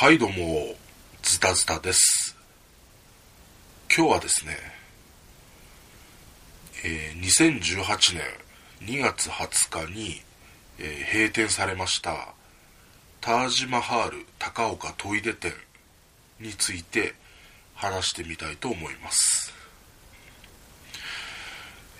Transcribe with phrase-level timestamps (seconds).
[0.00, 0.76] はいどうも、
[1.22, 2.36] ズタズタです。
[3.92, 4.56] 今日はですね、
[6.84, 10.22] えー2018年2月20日に、
[10.78, 12.28] えー閉店されました、
[13.20, 15.52] タージマハール高岡トイレ店
[16.38, 17.14] について
[17.74, 19.52] 話してみたいと思います。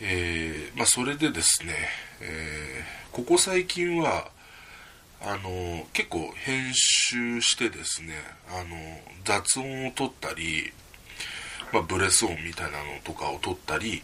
[0.01, 1.75] えーまあ、それでですね、
[2.21, 4.31] えーここ最近は、
[5.21, 8.15] あの結構編集してですね
[8.51, 8.77] あの
[9.25, 10.73] 雑音を取ったり、
[11.73, 14.03] まあ、ブレス音みたいなのとかを取ったり、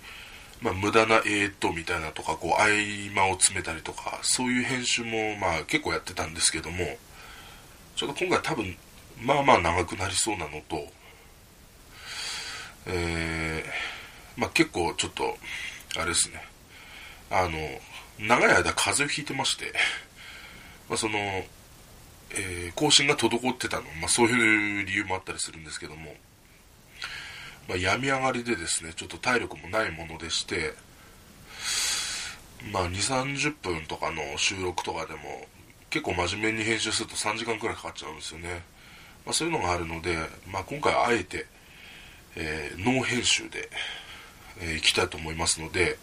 [0.60, 2.66] まあ、無駄な「えーっと」みたいなとかこう合
[3.14, 6.98] 間を詰めたりとかそういう編集もまあ結構やってたんですけども
[7.94, 8.76] ちょっと今回多分
[9.20, 10.86] まあまあ長くなりそうなのと
[12.86, 13.94] えー
[14.40, 15.36] まあ結構ちょっと
[15.96, 16.42] あれですね
[17.30, 17.58] あの
[18.18, 19.72] 長い間風邪をひいてまして
[20.94, 26.14] まあ、その、えー更新が滞ってたの、まあ、そういう理由もあったりするんですけども、
[27.68, 30.74] まあ、病み上がりでですねちょっと体力もないものでして、
[32.72, 35.20] まあ、2 3 0分とかの収録とかでも
[35.90, 38.62] 結構真面目に編集すると3時間くらいかかっちゃうんですよね、
[39.24, 40.16] まあ、そういうのがあるので、
[40.50, 41.46] まあ、今回あえて、
[42.36, 43.68] えーノー編集で、
[44.60, 45.96] えーいきたいと思いますので、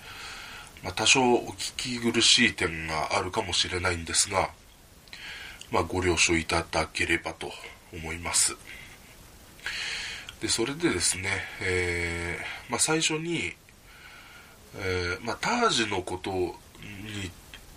[0.84, 4.50] まあ、多少お聞き苦しい点があるかもしれないんですが、
[5.72, 7.52] まあ、ご了承いただければと
[7.94, 8.56] 思います。
[10.42, 11.30] で、それでですね、
[11.62, 13.54] えーまあ、最初に、
[14.78, 17.32] えーまあ、タージのことに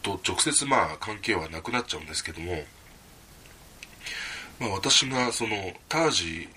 [0.05, 2.63] と直接まあ関係はなくなっちゃうんですけども、
[4.61, 6.49] まあ、私がそのタージ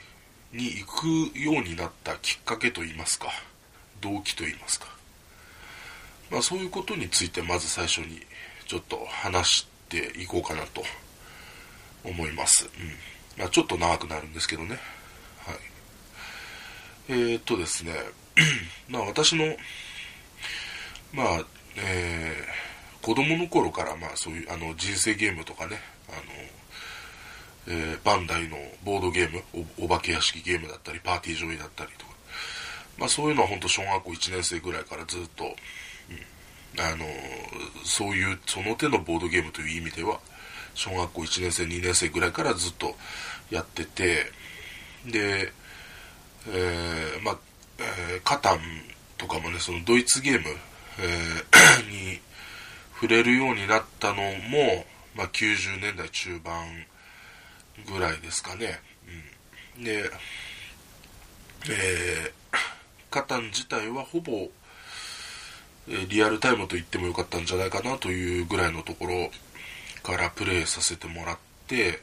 [0.53, 3.29] に行くようになったきっかけといいますか、
[4.01, 4.87] 動機といいますか、
[6.29, 8.21] まあ、そういうことについてまず最初に
[8.67, 10.83] ちょっと話していこうかなと
[12.09, 12.65] 思います。
[12.65, 13.39] うん。
[13.39, 14.79] まあ、ちょっと長くなるんですけどね。
[15.45, 15.55] はい。
[17.09, 17.93] えー、っとですね、
[18.89, 19.55] まあ私の、
[21.13, 21.45] まあ、
[21.77, 25.79] えー、子供の頃からまあそういうあの人生ゲームとかね、
[26.09, 26.11] あ
[27.71, 29.43] の、えーバンダイのボードゲーム
[29.77, 32.11] お、化け屋敷ゲームだったり、パーティー上位だったりとか、
[32.97, 35.51] まあそういうのは本当小学校1年生ぐらいからずっと、うん
[36.79, 37.05] あの、
[37.83, 40.19] そういう、その手のボードゲームという意味では、
[40.77, 42.95] 小学校1年生、2年生ぐらいからずっと
[43.49, 44.31] やってて、
[45.07, 45.51] で、
[46.49, 47.37] えーまあ、
[47.79, 48.59] えーカタン
[49.17, 50.47] とかもね、そのドイツゲーム、
[50.99, 52.19] えー に
[52.93, 54.85] 触れるようになったのも、
[55.15, 56.85] まあ、90年代中盤
[57.87, 58.79] ぐらいですかね。
[59.77, 60.11] うん、で、
[61.69, 62.37] えー
[63.09, 64.49] カタン自体はほぼ、
[65.87, 69.31] リアルタイムと言ってもよかったんじゃないかなというぐらいのところ
[70.07, 71.37] からプレイさせてもらっ
[71.67, 72.01] て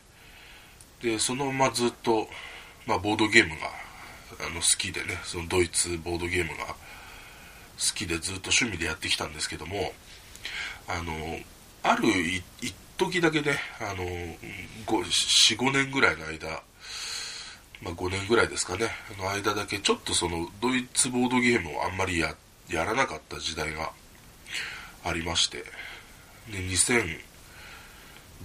[1.00, 2.28] でそのままずっと、
[2.87, 3.66] まあ、ボードゲームが
[4.47, 6.75] あの好きでねそのドイツボードゲームが好
[7.94, 9.93] きでずっと趣味でやってきたんですけども
[10.87, 11.14] あの
[11.82, 12.04] ある
[12.60, 13.56] 一時だけね
[14.87, 16.62] 45年ぐらいの間
[17.82, 18.88] まあ、5年ぐらいですかね
[19.19, 22.34] の間だけちょっとそのドイツボードゲームをあんまりや
[22.70, 23.91] やらなかった時代が
[25.04, 25.64] ありまして
[26.50, 26.60] で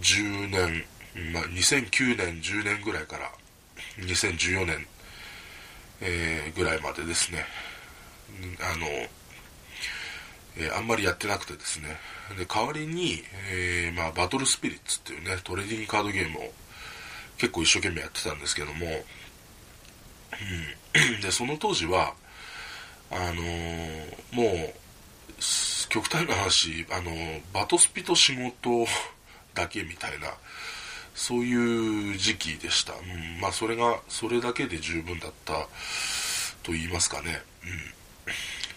[0.02, 0.86] 10年、
[1.34, 3.32] まあ、2009年10年ぐらいから
[4.00, 4.88] 2014年、
[6.02, 7.46] えーぐらいまでですね。
[8.62, 8.88] あの、
[10.58, 11.98] えーあんまりやってなくてですね。
[12.38, 16.52] で代わりに、えーまあ、バトルスピリッツっていうねトレーディングカードゲームを
[17.38, 18.86] 結構一生懸命やってたんですけども、
[21.16, 22.14] うん、でその当時は
[23.12, 23.42] あの
[24.31, 24.74] もう
[25.90, 27.12] 極端な話、あの
[27.52, 28.86] バトスピと仕事
[29.54, 30.28] だけみたいな
[31.16, 35.54] そういう時期でした、うん、まあそれがそれだけで十分だった
[36.64, 37.42] と言いますかね、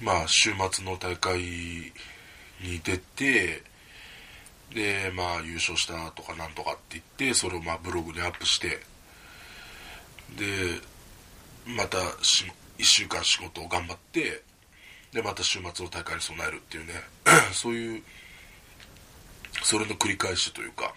[0.01, 3.63] うん、まあ週末の大会に出て
[4.75, 8.81] でまあ優勝したとかなんとかって言ってそれをまあブログにアップして
[10.37, 10.81] で
[11.67, 12.45] またし
[12.79, 14.43] 1週間仕事を頑張って
[15.13, 16.95] でまた週末の大会に備えるっていうね。
[17.53, 18.03] そういう
[19.63, 20.95] それの繰り返しというか、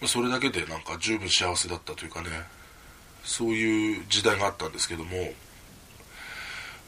[0.00, 2.28] うん、それだけでなんか十分幸せだったというかね。
[3.24, 5.32] そういう時代があったんですけども。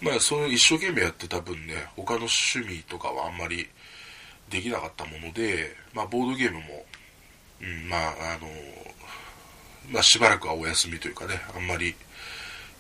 [0.00, 3.66] まあその一生懸命やってた分ね他の趣味とかはあんまり
[4.48, 6.86] できなかったもので、まあ、ボードゲームも、
[7.60, 8.48] うん、まああの
[9.90, 11.96] まあ、しばらくはお休みというかねあんまり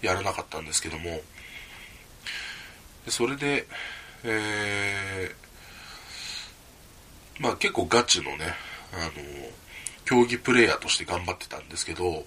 [0.00, 1.20] やらなかったんですけども。
[3.08, 3.66] それで、
[4.22, 5.47] えー
[7.38, 8.54] まあ結構ガチのね
[8.92, 9.12] あの
[10.08, 12.24] 競技プレイヤーとして頑張ってたんですけど、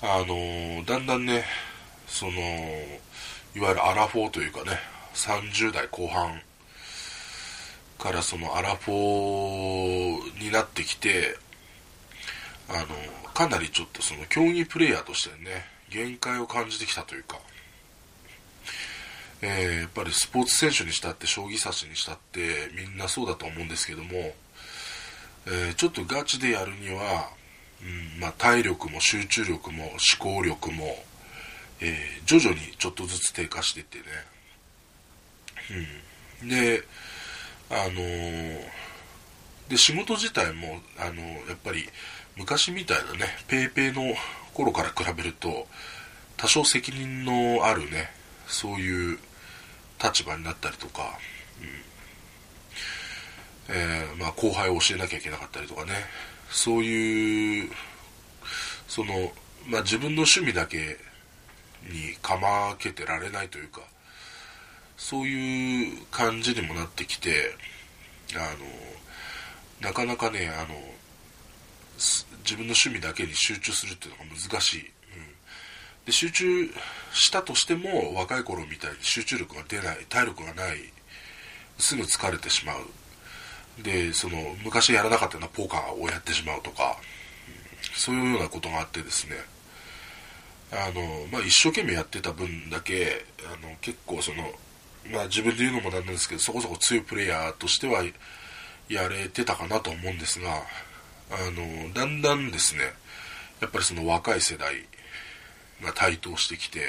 [0.00, 1.44] あのだんだんね、
[2.06, 2.32] その、
[3.56, 4.78] いわゆるアラフォーというかね、
[5.14, 6.40] 30代後半
[7.98, 11.36] からそのアラフォーになってきて、
[12.68, 17.40] あの、かなりちょっとその競技プレイヤーとしてね、限界を感じてきたというか、
[19.42, 24.10] えー、やっぱりスポーツ選手にしたって将棋指しにしたってみんなそうだと思うんですけども、
[25.46, 27.30] えー、ちょっとガチでやるには、
[27.82, 30.96] うんまあ、体力も集中力も思考力も、
[31.80, 34.04] えー、徐々にちょっとずつ低下していってね、
[36.42, 36.82] うん、で
[37.70, 38.00] あの、
[39.68, 41.88] で仕事自体も、あのやっぱり
[42.36, 44.14] 昔みたいなね paypay の
[44.52, 45.66] 頃から比べると
[46.36, 48.10] 多少責任のあるね
[48.54, 49.18] そういう
[50.02, 51.18] 立場になったりとか、
[53.68, 53.74] うん。
[53.76, 55.92] えー、まあ、後輩を教えなきゃいけなかったりとかね。
[56.50, 57.70] そういう
[58.86, 59.32] その、
[59.66, 60.96] まあ、自分の趣味だけ
[61.82, 63.80] にかまけてられないというか
[64.96, 67.56] そういう感じにもなってきて
[68.36, 68.38] あ
[69.82, 70.74] のなかなかねあの
[71.98, 74.90] 自分の趣味だけに集中するっていうのが難しい、
[76.06, 76.70] で集中
[77.12, 80.78] したとしても若い頃みたいに集中力が出ない体力がない
[81.78, 83.82] すぐ疲れてしまう。
[83.82, 86.96] でその昔やらなかったようなポーカーをやってしまうとか、
[87.96, 89.36] そういうようなことがあってですね。
[90.70, 94.42] あの、まあ、一生懸命やってた分だけあの結構その、
[95.12, 98.02] まあ、自分で言うのもなんなんですけどそこそこ強いプレイヤーとしては
[98.88, 100.62] やれてたかなと思うんですが
[101.30, 102.82] あのだんだんですね
[103.60, 104.84] やっぱりその若い世代
[105.82, 106.80] が台頭してきて、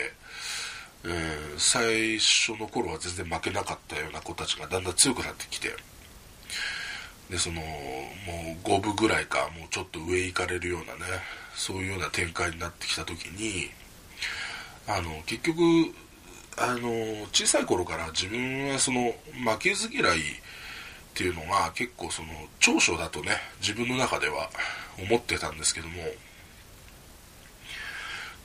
[1.06, 5.70] えー、最初の頃は全然負けなかったような子たちがだんだん強くなってきて
[7.30, 7.62] でそのも
[8.64, 11.00] う5部ぐらいかもうちょっと上行かれるようなね
[11.56, 13.70] そういうような展開になってきた時に
[14.88, 15.62] あの結局
[16.58, 16.90] あの
[17.34, 20.22] 小さい頃から自分はその負けず嫌いっ
[21.14, 22.30] ていうのが結構その
[22.60, 24.50] 長所だとね自分の中では
[25.00, 25.96] 思ってたんですけども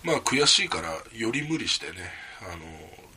[0.03, 1.93] まあ悔しいからより無理してね
[2.43, 2.65] あの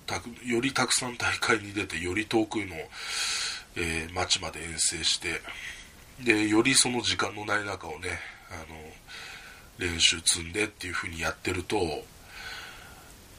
[0.06, 0.16] た
[0.46, 2.76] よりたくさん大会に出てより遠くの、
[3.78, 5.42] えー、町まで遠征して
[6.24, 8.20] でよりその時間のない中をね
[8.52, 11.78] あの練習積んでっていう風にやってると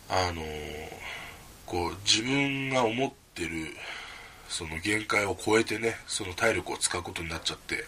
[0.09, 0.43] あの
[1.67, 3.69] こう自分が思ってる
[4.49, 7.85] その限界を超えてねその体力を使うことになっちゃって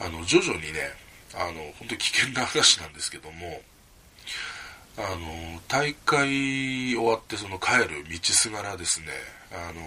[0.00, 3.60] あの徐々にねあの本当に危険な話なんですけども
[4.98, 9.06] あの大会終わってその帰る道すがらですね
[9.52, 9.82] あの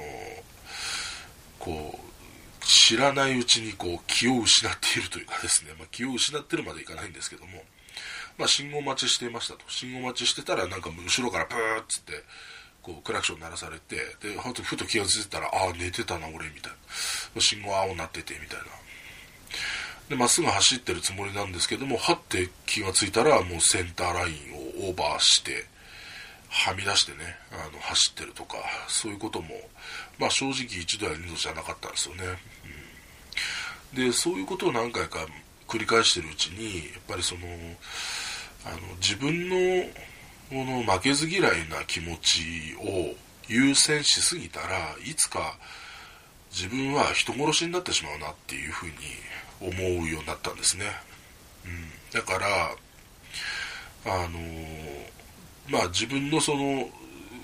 [1.58, 7.64] こう知らないうちにこう気を失っているというかですね、まあ、気を失ってるまでいかないんですけども、
[8.38, 9.62] まあ、信号待ちしていましたと。
[9.68, 12.14] 信号待ちしてたらなんか後ろからプーッつって
[12.84, 16.72] こうクラクション鳴らされてでふと気が付いたらああ寝てたな俺みたい
[17.36, 17.42] な。
[17.42, 18.66] 信号青になっててみたいな。
[20.10, 25.66] でまっすぐ走ってるつもりなんですけどもはって気が付いたらもうセンターラインをオーバーして
[26.50, 27.18] はみ出してね
[27.52, 28.58] あの走ってるとか
[28.88, 29.50] そういうことも
[30.18, 32.24] まあ正直一度や二度じゃなかったんですよね、
[33.96, 35.20] うん、でそういうことを何回か
[35.68, 37.42] 繰り返してるうちにやっぱりその
[38.66, 39.56] あの自分の
[40.50, 43.14] この負けず嫌いな気持ちを
[43.48, 45.58] 優先しすぎたらいつか
[46.52, 48.94] 自分は人殺しになってしまうなっていうふうに
[49.62, 50.86] 思うようになったんですね、
[51.66, 52.48] うん、だから
[54.06, 54.40] あの
[55.70, 56.90] まあ自分のその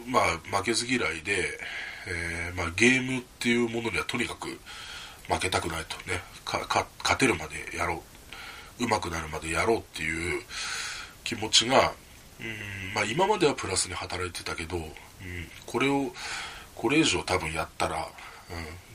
[0.08, 1.60] まあ負けず嫌いで、
[2.08, 4.48] えー、まあ、ゲームっていうものにはとにかく
[5.28, 6.22] 負けたくないとね。
[6.46, 6.86] 勝
[7.18, 8.04] てるまでやろ
[8.80, 8.84] う。
[8.84, 10.44] 上手くなるまでやろうっていう
[11.24, 11.94] 気持ちが
[12.40, 14.84] うんまあ、今まではプラスに働いてたけど、うん、
[15.66, 16.12] これを
[16.76, 18.08] これ以上多分やったら、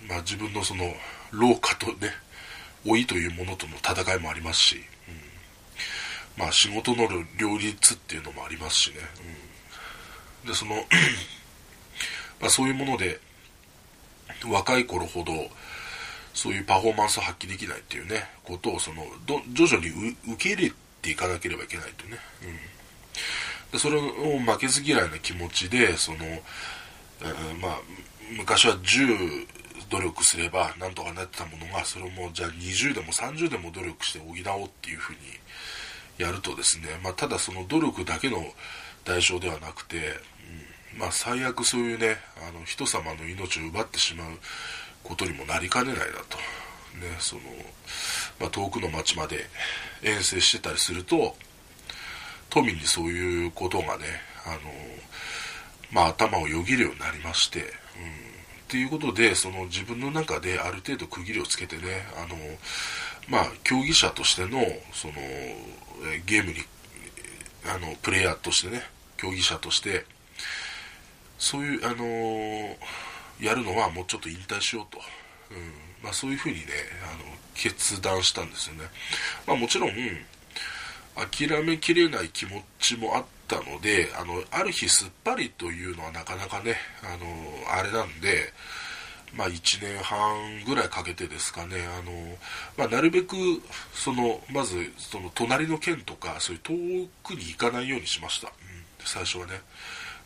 [0.09, 0.85] まあ、自分のその
[1.31, 2.13] 老化とね
[2.85, 4.77] 老いというものとの戦いもありますし、
[6.37, 8.97] うん、まあ仕事の両立っていうのもありますしね、
[10.43, 10.77] うん、でその
[12.41, 13.21] まそういうもので
[14.49, 15.33] 若い頃ほど
[16.33, 23.73] そういうパフォーマンスを発揮できないっていうねことをそのど徐々に受け入れていかなければいけないというね、うん。
[23.73, 27.81] でそれを負けず嫌いな気持ちでその、えー、まあ
[28.37, 29.47] 昔は10
[29.91, 34.27] 努力すればなんとかなってたものがそれをもうじゃあ20でも30でも努力して補
[34.61, 35.19] おうっていうふうに
[36.19, 38.39] やるとですね、まあ、ただその努力だけの
[39.05, 39.97] 代償ではなくて、
[40.95, 42.19] うん、まあ、最悪そういうね
[42.49, 44.31] あの人様の命を奪ってしまう
[45.03, 46.39] ことにもなりかねないなと。
[46.99, 47.43] ね、その、
[48.41, 49.47] まあ、遠くの町まで
[50.03, 51.37] 遠征してたりすると、
[52.49, 54.05] 都民にそういうことがね、
[54.45, 54.59] あの、
[55.93, 62.37] まあ、頭をよぎるようになりまして、っていうことで、その自分の中である程度区切りをつけてね、あの、
[63.29, 65.15] まあ、競技者としての、その、
[66.27, 66.59] ゲームに、
[67.67, 68.83] あの、プレイヤーとしてね、
[69.17, 70.05] 競技者として、
[71.39, 72.77] そういう、あの
[73.41, 75.01] やるのはもうちょっと引退しようと。
[75.51, 76.63] うんまあ、そういうふうにね、
[77.03, 78.85] あの、決断したんですよね。
[79.47, 79.91] まあ、もちろん、
[81.15, 88.53] 諦めきれない気持ちもあったので、あの、ある日すっぱりというのはなかなかね、あの、あれなんで、
[89.35, 92.13] まあ、1年半ぐらいかけてですかね、あの、
[92.77, 93.37] まあ、なるべく、
[93.93, 98.49] その、まず、その、隣の県とか、そういう遠くに行かないようにしました。
[98.49, 98.55] うん、
[99.05, 99.61] 最初はね。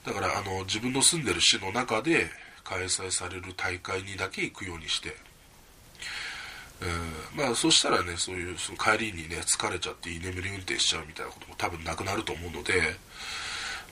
[0.04, 2.30] だから、あの、自分の住んでる市の中で
[2.62, 5.16] 開催される大会にだけ行くようにして、
[6.80, 12.96] うん、まあそしたらねそういうその帰りにね疲れちゃって居眠り運転しちゃうみたいなことも多分なくなると思うので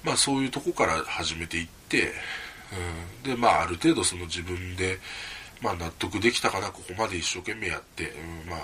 [0.04, 2.12] まあそういうとこから始めていって、
[3.24, 4.98] うん、でまあある程度その自分で、
[5.60, 8.10] まあ、納得できたかなここまで一生懸命やって、
[8.44, 8.60] うん、まあ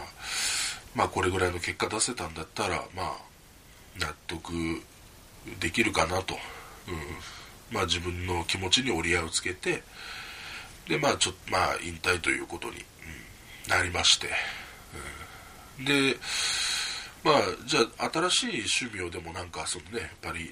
[0.95, 3.17] まあこれぐらいの結果出せたんだったらまあ
[3.99, 4.53] 納得
[5.61, 6.35] できるかなと、
[6.89, 9.83] うん、まあ自分の気持ちに折り合いをつけて
[10.89, 12.77] でまあちょっとまあ引退ということに
[13.69, 14.29] なりまして、
[15.79, 16.17] うん、で
[17.23, 17.35] まあ
[17.67, 18.47] じゃあ新しい
[18.87, 20.51] 趣味をでもなんかそのねやっぱり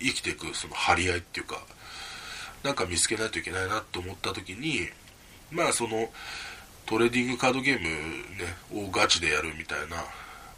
[0.00, 1.58] 生きていくその張り合いっていうか
[2.62, 4.88] なんか見つけないといけないなと思った時に
[5.50, 6.08] まあその
[6.86, 9.96] トレーディングカードゲーム、ね、をガチでやるみたいな、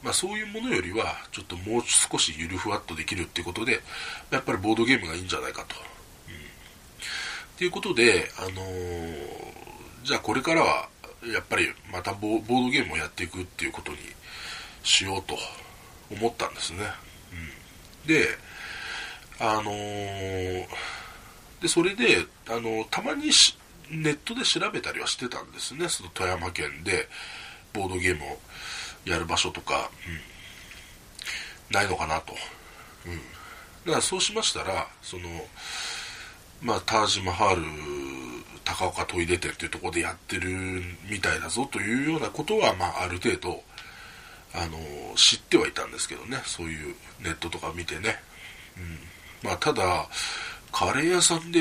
[0.03, 3.81] まあ、そういうものよりはちょっともう少しゆるふわっとできるっていうことで
[4.31, 5.77] やっぱりボードゲームがいいんじゃないかと。
[6.29, 10.89] うん、ていうことで、あのー、じゃあこれからは
[11.33, 13.99] やっぱりまたボードゲームをやっていくっていうことに
[14.83, 15.37] しようと
[16.11, 16.79] 思ったんですね。
[18.05, 18.29] うん、で、
[19.41, 20.67] あのー、
[21.61, 23.31] で、それで、あのたまに
[23.91, 25.89] ネットで調べたりはしてたんですね。
[25.89, 27.09] その富山県で
[27.73, 28.39] ボードゲームを
[29.05, 32.35] やる場所とか、うん、ないのかなと。
[33.07, 33.17] うん。
[33.85, 35.29] だからそうしましたら、その、
[36.63, 37.63] まあ、タージマハール
[38.65, 40.51] 高岡トイレ店っていうとこでやってる
[41.11, 43.63] みたいだぞというようなことは、まあ、ある程度、
[44.55, 44.79] あの、
[45.17, 48.17] 知ってはいたんですけどね、そういうネットとか見てね。
[48.79, 48.99] うん。
[49.45, 50.09] まあ、ただ、
[50.73, 51.61] カレー屋さんで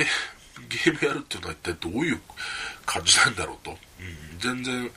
[0.70, 2.20] ゲームやるっていうのは一体どういう
[2.86, 3.72] 感じなんだろうと。
[3.72, 4.90] うん、全然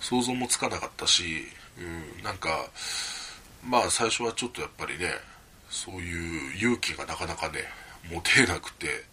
[0.00, 1.46] 想像もつかなかったし、
[1.78, 2.66] うん、なんか、
[3.62, 5.12] まあ最初はちょっとやっぱりね、
[5.68, 7.64] そういう勇気がなかなかね、
[8.10, 9.04] 持てなくて、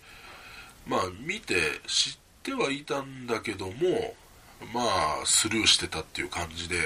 [0.85, 1.55] まあ見て
[1.87, 4.15] 知ってってはいたんだけども
[4.73, 6.77] まあスルーしてたっていう感じで、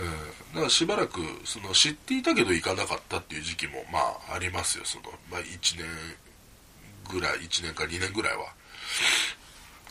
[0.00, 3.98] ん、だからしばらくその知っていたけど行かなかったっていう時期もま
[4.30, 4.84] あありますよ。
[4.84, 5.86] その、まあ、1年
[7.10, 8.44] ぐらい1年か2年ぐらいは。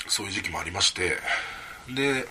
[0.07, 1.17] そういう時期もありまして。
[1.89, 2.25] で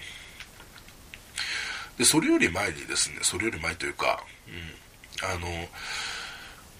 [1.99, 5.49] でそれより前にですねそれより前というか、うん、あの、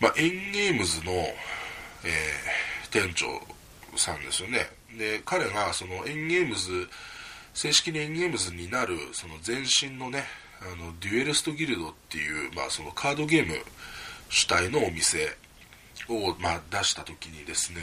[0.01, 3.27] まあ、エンゲームズの、えー、店長
[3.97, 4.69] さんですよね。
[4.99, 6.89] で、彼がそのエンゲームズ、
[7.55, 10.25] 正式にエンゲームズになるその前身のね、
[10.61, 13.55] あのデュエルストギルドっていう、まあ、そのカードゲーム
[14.29, 15.37] 主体のお店
[16.09, 17.81] を、まあ、出した時にですね、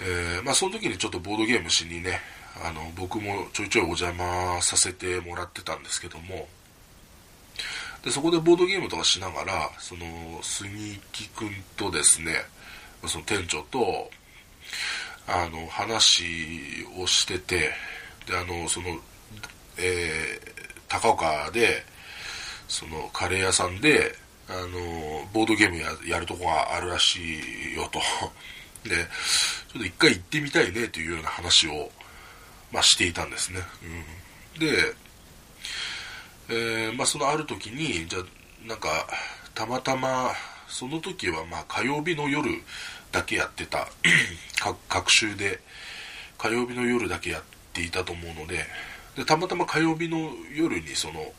[0.00, 2.20] えー、まあ、その時にちょっとボードゲームしにね、
[2.64, 6.48] あの僕もちょいちょいお邪魔させてもらってたんですけども、
[8.04, 10.06] でそこでボードゲームとかしながら、その
[10.42, 12.34] 杉木君とですね、
[13.06, 14.10] その店長と、
[15.26, 16.24] あの、話
[16.96, 17.70] をしてて、
[18.26, 18.98] で、あの、その、
[19.76, 20.57] えー、
[20.88, 21.84] 高岡で、
[22.68, 24.14] その、カレー屋さんで、
[24.48, 27.18] あの、ボードゲームややるとこがあるらし
[27.72, 28.00] いよと。
[28.88, 31.90] で、ちょっと一回行ってみたいねというような話を、
[32.72, 33.60] まあ、していたんですね。
[34.56, 34.94] うん、で、
[36.50, 38.20] えー、まあ、そのある時に、じゃ
[38.66, 39.06] なんか、
[39.54, 40.32] たまたま、
[40.68, 42.62] その時は、まあ、火曜日の夜、
[43.12, 43.88] だけやってた
[44.88, 45.60] 各週で
[46.36, 47.42] 火曜日の夜だけやっ
[47.72, 48.64] ていたと思うので
[49.18, 51.32] でたまたま火曜日の夜にその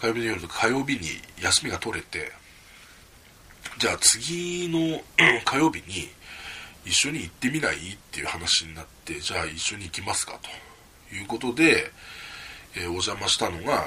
[0.00, 1.00] 火曜日の夜と火曜日に
[1.42, 2.32] 休みが取れて
[3.78, 5.02] じゃあ次の
[5.44, 6.08] 火曜日に
[6.86, 7.74] 一緒に行ってみない？
[7.74, 7.78] っ
[8.10, 10.40] ていう話になってじゃあ一緒に行きますか？
[11.10, 11.92] ということで、
[12.74, 13.84] えー、お邪魔したのが、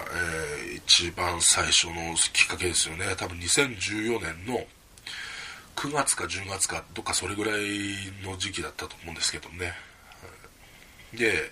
[0.68, 3.16] えー、一番最初のきっかけですよね。
[3.18, 4.64] 多分2014年の
[5.76, 7.62] 9月か10月かどっかそれぐらい
[8.24, 9.74] の時期だったと思うんですけどね。
[11.16, 11.52] で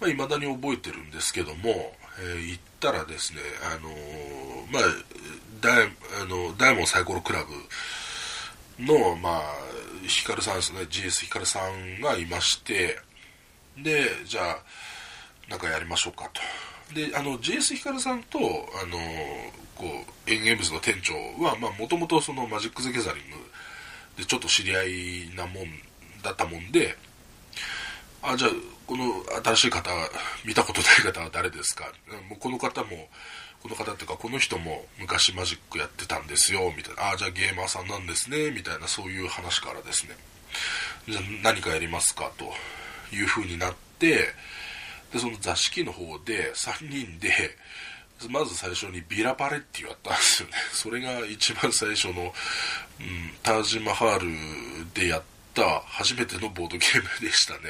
[0.00, 4.82] まあ、未だに覚えてるんですけども、えー、行ったらですね、あのー、まあ、
[5.60, 5.88] ダイ
[6.22, 9.42] あのダイモンサイコロクラブの、まあ、
[10.06, 12.98] ヒカルさんですね、GS ヒカルさんがいまして、
[13.76, 14.58] で、じゃあ、
[15.48, 16.94] なんかやりましょうかと。
[16.94, 18.98] で、あの、GS ヒカルさんと、あの、
[19.74, 19.84] こ
[20.26, 23.36] う、エンゲームズの店長は、まあ、もともとそのマジック・ザ・ギャザリング
[24.16, 25.66] でちょっと知り合いなもん
[26.22, 26.96] だったもんで、
[28.22, 28.50] あ、じゃあ、
[28.88, 29.90] この新しい方、
[30.46, 31.84] 見たことない方は誰ですか？
[32.30, 33.08] もうこの方も、
[33.62, 37.02] この方っていうか、この人も昔マジックやってたんですよ、みたいな。
[37.10, 40.16] ああ、じゃあゲーマーさんなんですね、みたいな、そういう話からですね。
[41.06, 42.50] じゃあ何かやりますか、と
[43.14, 44.32] いう風になって、
[45.12, 47.30] で、その座敷の方で3人で、
[48.30, 50.54] まず最初にビラパレッティをやったんですよね。
[50.72, 52.32] それが一番最初の、うん、
[53.42, 57.60] タージマハールでやったた初めてのボードゲームでしたね。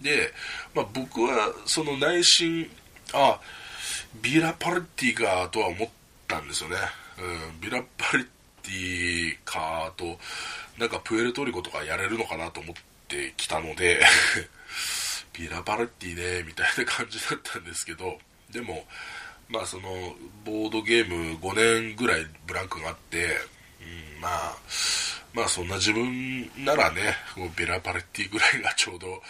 [0.00, 0.32] で、
[0.74, 2.70] まあ、僕はその内心、
[3.12, 3.40] あ、
[4.20, 5.88] ビラパレッティかとは思っ
[6.28, 6.76] たんですよね。
[7.18, 8.26] うん、ビラパレッ
[8.62, 10.18] ティかと、
[10.78, 12.74] なんかプエルトリコとかやれるのかなと思っ
[13.08, 14.00] てきたので
[15.32, 18.18] ビラパレッティね、みたいな感じだったんですけど、
[18.50, 18.86] でも、
[19.48, 23.38] まあその、ボードゲーム5年ぐらいブランクがあって、
[24.16, 24.56] うん、まあ、
[25.32, 27.16] まあそんな自分ならね、
[27.56, 29.22] ビラパレッティぐらいがちょうど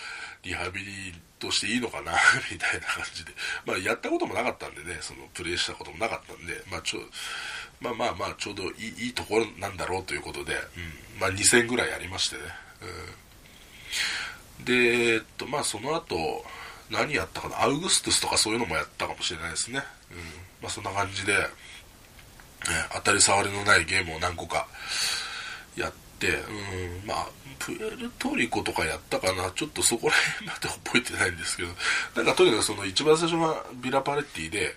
[0.42, 2.12] リハビリとしていいのかな、
[2.50, 3.32] みたいな感じで。
[3.64, 7.00] まあやったこともなかったんでね、そのプレイしたこともなかったんで、まあちょ、
[7.80, 12.42] まあまあまあちょうどいいいいところなんだろうということで、うん、まあ2000ぐらいやりましてね。
[12.82, 13.22] うん
[14.64, 16.44] で、えっと、まあその後、
[16.90, 19.82] 何やったかな、アウグストゥスとかそういうのもやったかもしれないですね。
[20.10, 20.18] うん。
[20.62, 21.34] まあそんな感じで、
[22.94, 24.66] 当たり障りのないゲームを何個か
[25.76, 27.26] やって、うん、まあ、
[27.58, 31.68] プエルトリコとかやったかな、ちょっとそこら辺まで覚えてないんですけど、
[32.16, 34.76] なんかとにかくその一番最初がビラパレッティで、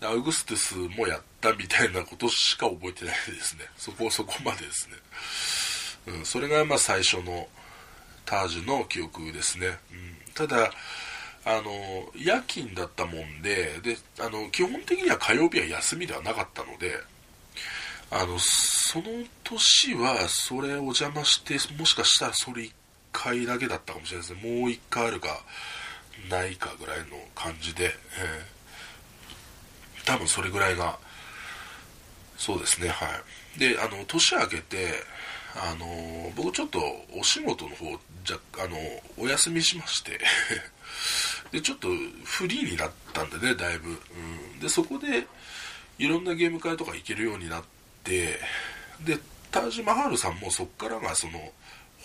[0.00, 3.64] アウグストゥスもやったみたいなことしか覚えてないですね。
[3.76, 6.16] そこ、そこまでですね。
[6.18, 7.48] うん、それがまあ最初の、
[8.24, 10.70] タージュの記憶ですね、うん、ただ
[11.46, 16.94] あの夜勤だったもんでであの基本的には火曜日は休みではなかったので
[18.10, 19.04] あのその
[19.42, 22.72] 年はそれお邪魔してもしかしたらそれ1
[23.12, 24.60] 回だけだったかもしれないですね。
[24.60, 25.28] もう1回あるか
[26.30, 27.04] ないかぐらいの
[27.34, 30.98] 感じで、えー、多分それぐらいが
[32.36, 33.06] そうですねは
[33.56, 33.58] い。
[33.58, 34.92] であの年明けて
[35.56, 36.80] あの僕ちょっと
[37.18, 37.86] お仕事の方
[38.24, 38.76] じゃあの
[39.16, 40.18] お休みしまして
[41.54, 41.86] でちょっと
[42.24, 43.92] フリーになったんでねだいぶ、う
[44.56, 45.24] ん、でそこで
[46.00, 47.64] いろんなゲーム会とか行けるようになっ
[48.02, 48.40] て
[49.04, 49.16] で
[49.52, 51.38] タージマハールさんもそこからがその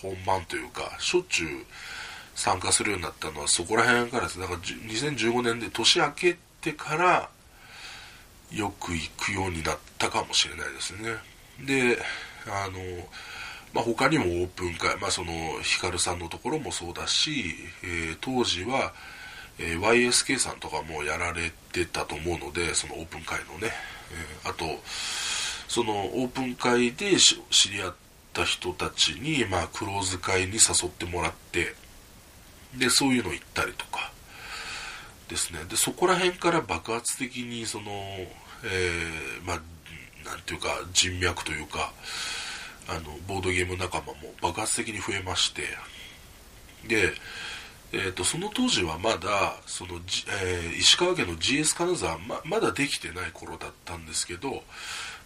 [0.00, 1.48] 本番というかしょっちゅう
[2.36, 4.38] 参加するようになったのはそこら辺からです。
[4.38, 7.28] だから2015年で年明けてから
[8.52, 11.16] よく行くようになったかもしれないですね。
[11.66, 11.98] で
[12.46, 12.78] あの
[13.72, 15.32] まあ、他にもオープン会、まあ、その
[15.62, 18.92] ヒカルさんのところもそうだし、えー、当時は、
[19.58, 23.72] えー、YSK さんとかもやられてたと思うのでそのオープン会のね、
[24.44, 24.64] えー、あと
[25.68, 27.94] そのオープン会で知り合っ
[28.32, 31.74] た人たちに、まあ、クローズ会に誘ってもらって
[32.76, 34.12] でそういうの行ったりとか。
[35.30, 35.60] ですね。
[35.68, 39.60] でそこら辺から爆発的にその、えー、まあ
[40.28, 41.92] なんていうか人脈というか
[42.88, 45.62] あのボードゲーム仲間も爆発的に増えまして。
[46.88, 47.12] で、
[47.92, 49.96] えーと、その当時はまだその、
[50.42, 54.62] えー、石川県の GS 金沢ままだできてない頃だったんですけど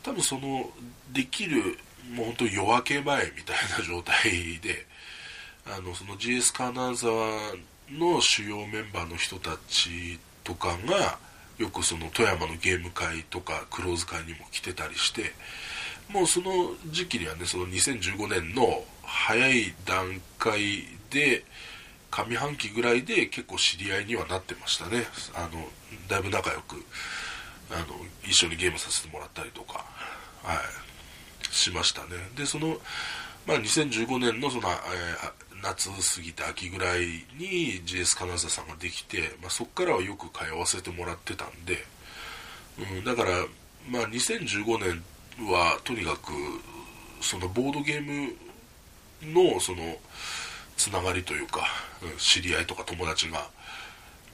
[0.02, 0.70] 多分その
[1.12, 1.78] できる
[2.14, 4.86] もう本当夜明け前みたいな状態で
[5.66, 7.54] あのその GS 金沢
[7.90, 11.18] の主要メンバーの人たちとかが
[11.58, 15.32] よくその富山のゲーム会とかクローズ会にも来てたりして
[16.08, 21.44] もうその時期にはねその2015年の早い段階で
[22.22, 25.04] 上半期ぐらいで結構知り合いにはなってましたね。
[25.34, 25.66] あの
[26.08, 26.76] だいぶ仲良く
[27.70, 27.86] あの
[28.24, 29.84] 一緒にゲームさせてもらったりとか、
[30.42, 32.10] はい、しましたね。
[32.36, 32.78] でその、
[33.46, 41.84] まあ、2015年のその、えー、夏過ぎて秋ぐらいに GS 金沢さんができて、まあ、そこからはよく通わせてもらってたんで、
[42.96, 43.30] うん、だから、
[43.90, 45.02] まあ、2015年
[45.50, 46.32] はとにかく
[47.20, 48.34] そのボードゲーム
[49.32, 49.96] のその
[50.76, 51.68] つながりというか
[52.02, 53.48] うん知り合いとか友達が、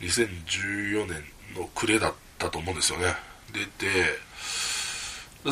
[0.00, 3.14] 2014年の暮れだったと思うんですよね。
[3.52, 3.86] 出て、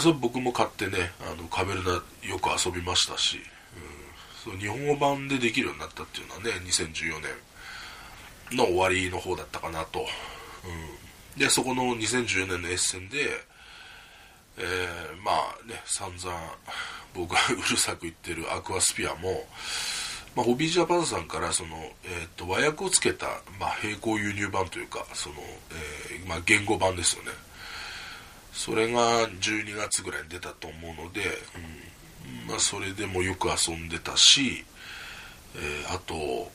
[0.01, 3.40] それ僕も買ってね、あの、カベルナよく遊びましたし、
[4.49, 7.21] そう日本語版でできるようになったっていうのはね、2014
[8.51, 10.01] 年の終わりの方だったかなと。
[10.01, 13.29] うん、で、そこの2014年のエッセンで、
[14.57, 16.35] えー、まあね、散々
[17.15, 19.45] 僕がうるさく言ってるアクアスピアも、
[20.35, 23.27] まあ、ホビージャパンさんからその、えーと、和訳をつけた、
[23.61, 25.37] まあ、並行輸入版というかその、
[26.11, 27.31] えー、まあ、言語版ですよね。
[28.53, 31.98] それが12月ぐらいに出たと思うので、うん。
[32.47, 34.64] まあ、それでもよく遊んでたし、
[35.57, 36.51] えー、あと、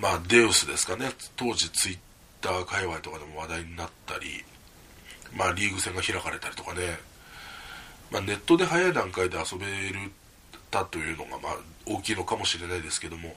[0.00, 1.12] まあ、デウスですかね。
[1.36, 1.98] 当時ツイッ
[2.40, 4.44] ター界隈とかでも話題になったり、
[5.34, 6.98] まあ、リーグ戦が開かれたりとかね。
[8.10, 10.12] まあ、ネットで早い段階で遊べる
[10.72, 13.36] たというのがまあ大きいのかもしれないですけども、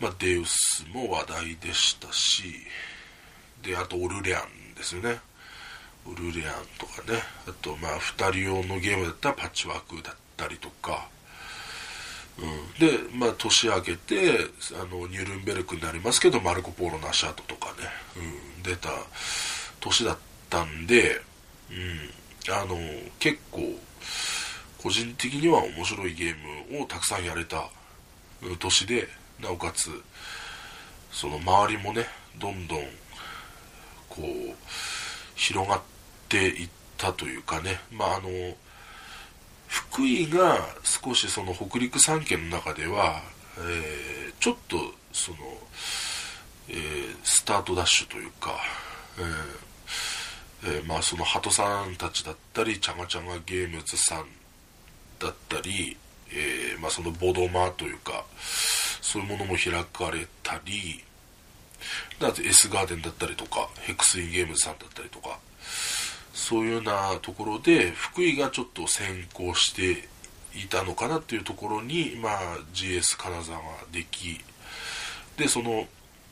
[0.00, 2.42] まあ、デウスも話題でしたし
[3.62, 5.20] であとオルレアンですよね。
[6.04, 7.20] オルレアンとかね。
[7.46, 11.08] あとまあ2人用のゲームだったらパッチワークだったりとか、
[12.38, 18.90] うん、でまあ年明けてあのニュルンベルクになりますけどマルコ・ポーロ・ナシャートとかね、うん、出た
[19.80, 20.18] 年だっ
[20.48, 21.20] たんで、
[21.70, 22.22] うん。
[22.50, 22.76] あの
[23.20, 23.60] 結構
[24.78, 27.68] 個人的には面白いゲームをたくさんやれた
[28.58, 29.06] 年で
[29.40, 29.90] なおかつ
[31.12, 32.06] その周りもね
[32.40, 32.78] どんどん
[34.08, 34.56] こう
[35.36, 35.82] 広がっ
[36.28, 37.80] ていったというかね。
[37.92, 38.28] まああの
[39.72, 43.22] 福井が少しその北陸3県の中では、
[43.56, 44.76] えー、ちょっと
[45.14, 45.38] その、
[46.68, 48.54] えー、スタートダッシュというか、
[49.18, 54.26] えーえー、まあその鳩さんたちだったりチャガチャガゲームズさん
[55.18, 55.96] だったり、
[56.30, 58.26] えー、まあそのボドマというか
[59.00, 61.02] そういうものも開かれたり
[62.20, 65.38] だって S ガーデンだったりとかヘクスインゲームズさんだったりとか
[66.42, 70.08] そういうようなところで福井がちょっと先行して
[70.58, 73.60] いたのかなっていうところに、まあ、GS 金沢
[73.92, 74.40] でき
[75.36, 75.86] でその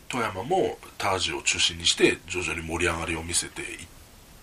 [0.09, 3.69] 富山もタージを中心にして徐々に盛り上がりを見せていっ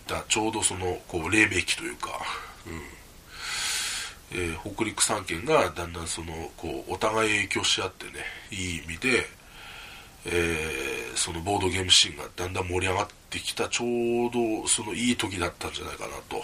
[0.07, 0.23] た。
[0.29, 2.21] ちょうどそのこう黎明期というか、
[2.65, 4.39] うん。
[4.39, 8.13] えー、北陸3県がだんだんそのこうお互い影響し合ってね
[8.51, 9.25] いい意味で、
[10.29, 16.41] えー、そのボードゲームシーンがだんだん盛り上がってきたちょうどそのいい時だったんじゃないかなと。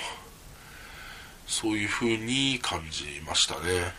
[1.46, 3.94] そういうふうに感じましたね。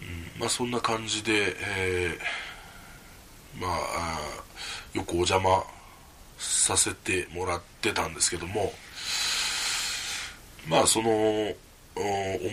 [0.00, 4.18] うん、まあそんな感じで、えー、まあ
[4.94, 5.62] よくお邪魔
[6.38, 8.72] させてもらってたんですけども。
[10.68, 11.10] まあその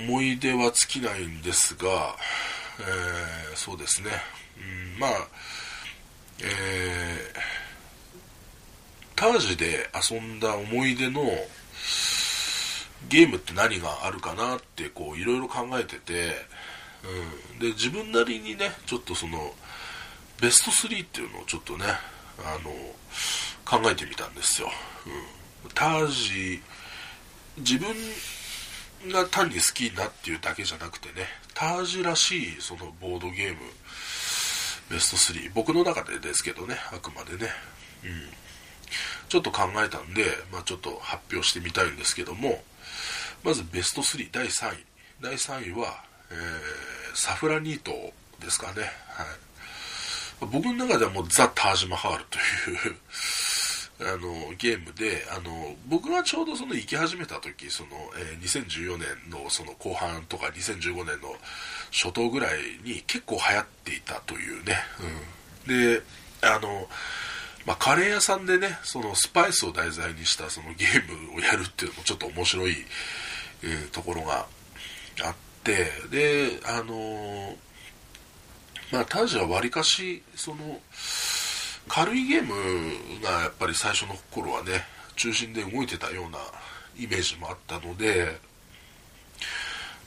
[0.08, 2.16] 思い出は尽きないんですが、
[2.80, 4.10] えー、そうですね、
[4.58, 5.12] うん、まあ
[6.42, 7.40] えー、
[9.16, 11.22] タージで遊んだ思い出の
[13.08, 16.36] ゲームって何があるかなってこういろいろ考えてて、
[17.54, 19.54] うん、で自分なりにねちょっとその
[20.42, 21.86] ベスト3っていうのをちょっとね
[22.40, 22.72] あの
[23.64, 24.70] 考えてみたんですよ、
[25.64, 26.62] うん、タージ
[27.58, 27.88] 自分
[29.12, 33.60] が単に好きなっていうだけじゃなくてねタージらしいそのボードゲーム
[34.90, 37.50] ベスト3僕の中でですけどねあくまでね、
[38.04, 38.10] うん、
[39.30, 42.62] ちょっと考えたんで、まあ、ちょっと発表してみたいんですけども
[43.44, 44.86] まずベスト3第3位。
[45.22, 46.38] 第3位は、えー、
[47.16, 47.92] サフラニート
[48.40, 49.24] ですかね、は
[50.46, 52.96] い、僕の中ではもうザ・タージマハールという
[54.02, 61.34] あのゲームであの僕がちょうどその行き始めた時その、えー、2014年のその後半とか2015年の
[61.92, 64.76] 初頭ぐらいに結構流行っていたというね、
[65.68, 66.02] うん、で
[66.42, 66.88] あの、
[67.66, 72.76] まあ、カレー屋さんでねそのスパイスを題材にしたそのゲームをやるっていうのもちょっと面白い、
[73.64, 74.46] えー、ところが
[75.24, 75.46] あって。
[76.12, 77.56] であの
[78.92, 80.80] まあタジはわりかしその
[81.88, 82.54] 軽いゲーム
[83.22, 84.84] がやっぱり最初の頃はね
[85.16, 86.40] 中心で動いてたような
[86.98, 88.38] イメージもあったので、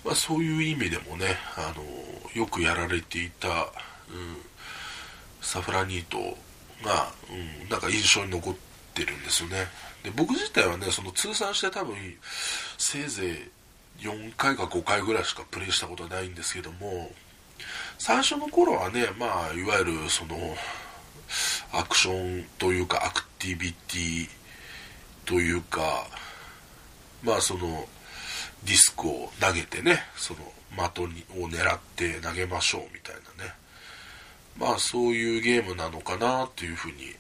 [0.05, 1.85] まあ、そういう意味でもねあの
[2.39, 3.73] よくやられていた
[4.11, 4.37] うん、
[5.41, 6.19] サフラニート
[6.85, 8.55] が、うん、なんか印象に残っ
[8.95, 9.67] てるんですよね。
[10.03, 11.97] で僕自体はねその通算して多分
[12.79, 13.49] せいぜ
[14.01, 17.11] い4回か5回ぐらいしかプレイしたことはないんですけども
[17.99, 20.37] 最初の頃はねまあいわゆるその
[21.73, 24.29] アクションというかアクティビティ
[25.25, 26.07] というか
[27.23, 27.87] まあその
[28.65, 31.03] ディスクを投げてねその的
[31.37, 33.55] を狙って投げましょうみたいなね。
[34.59, 37.15] まあそういうゲームなのかなっていうふうに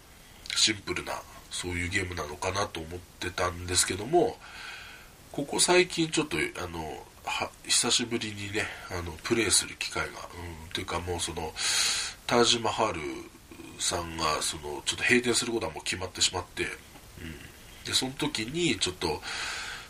[0.54, 1.12] シンプルな
[1.50, 4.36] そういうゲームなのかなと思ってたんですけども
[5.32, 7.02] ここ最近ちょっとあの
[7.64, 11.52] 久しぶりにねあのプレイする機会が、うん、というかもうその
[12.26, 13.00] タージマハル
[13.78, 16.70] さんがそのちょっと閉店することはもう決まってしまって、うん、
[17.84, 19.20] でその時にちょっと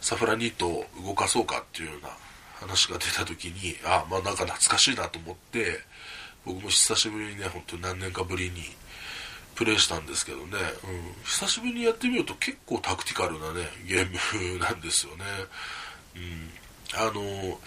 [0.01, 2.11] サフラニットを動かそうかっていうような
[2.61, 5.81] 話が出た時にあまあなんか懐かしいなと思って
[6.45, 8.63] 僕も久しぶりにね本当に何年かぶりに
[9.55, 15.25] プレイしたんですけどね、うん、久しぶりにやってみると結構タクティカルなねゲームなんですよね、
[16.17, 17.59] うん、あの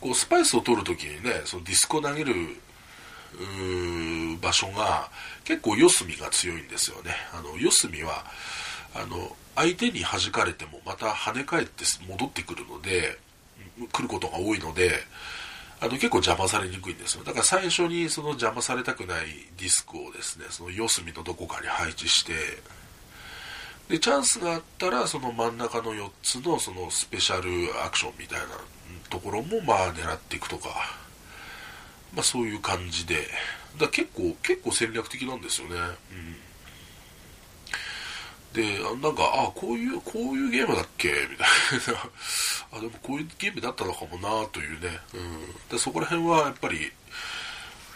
[0.00, 2.34] こうスパイスを取るときにねそのディスクを投げる
[4.40, 5.10] 場所が
[5.44, 7.12] 結構四隅が強いんですよね。
[7.32, 8.24] あの四隅は
[8.94, 13.18] あの相手に弾かれてもまた跳ね返って戻ってくるので
[13.92, 14.90] 来ることが多いので
[15.80, 17.24] あの結構邪魔されにくいんですよ。
[17.24, 19.26] だから最初にその邪魔されたくない
[19.58, 22.32] ディスクをですねその四隅のどこかに配置して
[23.88, 28.46] でチャンスがあったらその真ん中の4つのそのスペシャルアクションみたいな
[29.10, 30.68] ところもまあ狙っていくとか、
[32.14, 33.26] まあ、そういう感じで
[33.78, 35.76] だ結構結構戦略的なんですよね、
[36.12, 36.36] うん
[38.54, 41.08] で、なんか、あ、こういう、こういうゲームだっけ？
[41.08, 42.00] みたいな。
[42.78, 45.00] あ、でもこういうゲームだったのかもなというね。
[45.12, 45.54] うん。
[45.68, 46.92] で、そこら辺はやっぱり、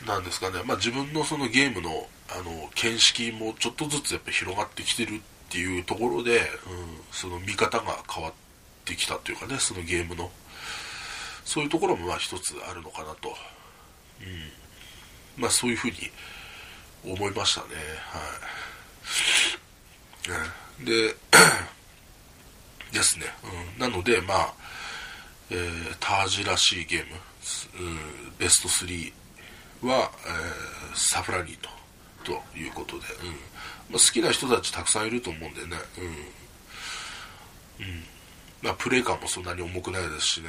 [0.04, 8.32] なんですかね、まあ自分のそのゲームの、あの、見識もちょっとずつやっぱ広がってきてるっていうところで、うん、その見方が変わっ
[8.84, 10.32] てきたというかね、そのゲームの。
[11.44, 13.38] そういうところもまあ一つあるのかなと。
[14.20, 15.42] うん。
[15.42, 15.96] まあそういうふうに
[17.04, 17.66] 思いましたね。
[18.10, 18.18] は
[20.80, 20.84] い。
[20.84, 21.14] で
[22.92, 23.26] ですね、
[23.76, 24.54] うん、なのでまあ、
[25.50, 27.20] えー、タージらしいゲーム、
[27.80, 29.12] うん、ベスト3
[29.82, 31.70] は、えー、サフラニート
[32.24, 33.30] ということで、うん。
[33.30, 33.34] ま
[33.90, 35.76] あ、好きな人たちたくさんいると思うんでね、
[37.78, 37.86] うん。
[37.86, 38.04] うん。
[38.60, 40.48] まあ、プレイ感もそんなに重くないですしね、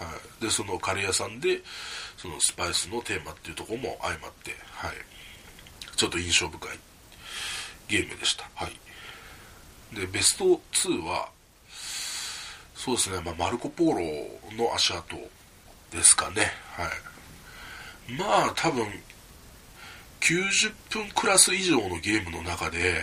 [0.00, 0.10] は
[0.40, 1.60] い、でそのカレー屋さんで
[2.16, 4.92] そのスパイスのテーマっていうとこも相まって、はい、
[5.96, 6.78] ちょっと印象深い
[7.88, 8.48] ゲームでした。
[8.54, 8.72] はい
[9.92, 11.28] で、ベスト2は、
[12.74, 15.16] そうですね、まあ、マルコ・ポーロの足跡
[15.90, 16.52] ですかね。
[16.76, 16.84] は
[18.08, 18.12] い。
[18.12, 18.86] まあ、多分、
[20.20, 23.02] 90分クラス以上のゲームの中で、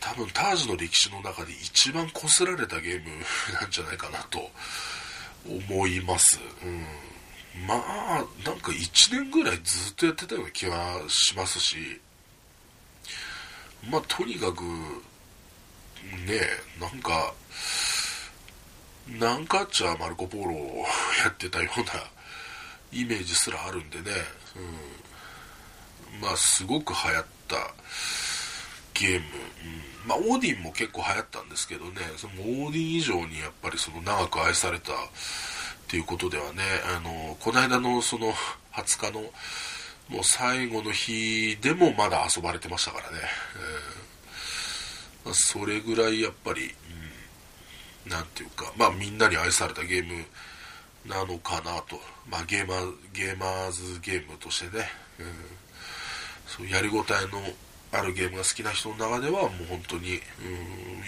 [0.00, 3.10] 多分タージの歴史の中で一番こすられたゲーム
[3.60, 4.50] なんじゃないかなと
[5.48, 6.38] 思います。
[6.64, 6.84] うん。
[7.66, 12.00] まあ、なんか1年ぐらいずっとやってたような気がしますし、
[13.90, 16.40] まあ、とにかく、ね
[16.78, 17.34] えなんか、
[19.18, 20.84] なんかっちゃマルコ・ポーロを
[21.24, 21.86] やってたような
[22.92, 24.04] イメージすらあるんでね、
[26.14, 27.56] うん、まあすごく流行った
[29.00, 29.20] ゲーム、
[30.04, 34.96] うん、まあオーディンも結構流行ったんですけどね、そのオーディン以上にやっぱりその長く愛されたっ
[35.88, 36.62] ていうことではね、
[36.94, 38.32] あの、この間のその
[38.72, 39.22] 20日の
[40.10, 46.74] もう最後の日でもまだ遊ばれてましたからね、えーまあ、それぐらいやっぱり、
[48.04, 50.24] うん、なんていうか、まあみんなに愛されたゲーム
[51.06, 54.84] なのかなと、まあゲーマー、ゲーマーズゲームとしてね、
[55.18, 55.26] うん、
[56.46, 57.40] そうやりごたえの
[57.92, 60.20] あるゲームが好きな人の中ではもう本当に、うん、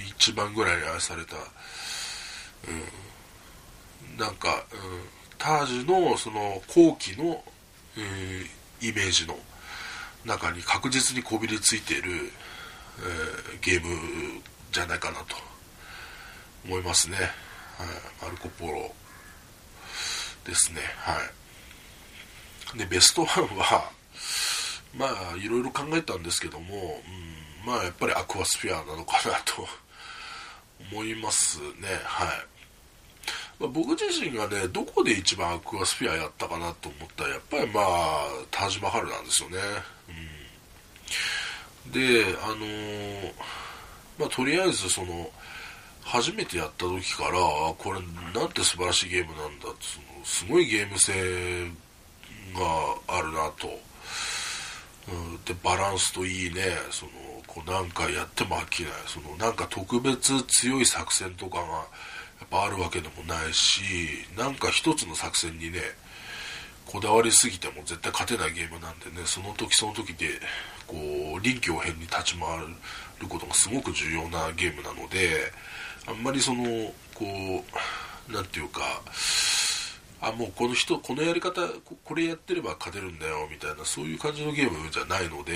[0.09, 1.38] 一番ぐらい愛された、う
[4.16, 5.03] ん、なんか、うん、
[5.38, 7.42] タージュのその後期の、
[7.97, 9.37] うん、イメージの
[10.25, 12.11] 中に確実にこびりついている、
[13.53, 14.42] えー、ゲーム
[14.73, 15.37] じゃないかなと
[16.64, 17.27] 思いますね、はい、
[18.25, 18.92] マルコ・ポロ
[20.45, 20.81] ですね。
[20.99, 21.18] は
[22.75, 22.79] い。
[22.79, 23.90] でベストワンは
[24.94, 27.02] まあいろいろ考えたんですけども、
[27.64, 29.66] うん、まあやっぱりアクアスフィアなのかなと
[30.92, 31.88] 思いますね。
[32.05, 32.28] はい。
[33.59, 39.59] まあ、僕自身がね、どこで一番アクアスフィアやったかなと思ったら、やっぱりまあ、タージマハルなんですよね。
[40.09, 41.92] うん。
[41.92, 43.33] であのー、
[44.18, 45.31] まあ、とりあえずその
[46.02, 48.00] 初めてやった時からこれ
[48.38, 51.70] なんて素晴らしいゲームなんだそのすごいゲーム性
[52.55, 53.68] があるなと、
[55.44, 56.62] でバランスといいね。
[56.90, 57.12] その
[57.46, 58.92] こう何回やっても飽きない。
[59.06, 61.62] そのなんか特別強い作戦とかが
[62.42, 63.80] やっぱあるわけでもないし
[64.36, 65.80] なんか一つの作戦にね
[66.86, 70.26] こだわりすぎても絶対勝てないゲームなんでねその時その時で
[70.86, 70.96] こ
[71.38, 72.58] う臨機応変に立ち回
[73.20, 75.52] ることがすごく重要なゲームなので
[76.06, 76.64] あんまりその
[77.14, 77.24] こ
[78.28, 78.80] う何て言うか
[80.22, 81.61] あもうこの人このやり方
[82.04, 85.52] これやってれば勝てるんだよみたいなそういう感じのゲームじゃないので、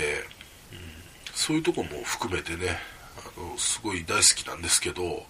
[0.73, 0.79] うん、
[1.35, 2.77] そういうとこも含めてね
[3.17, 5.23] あのすごい大好きなんですけど、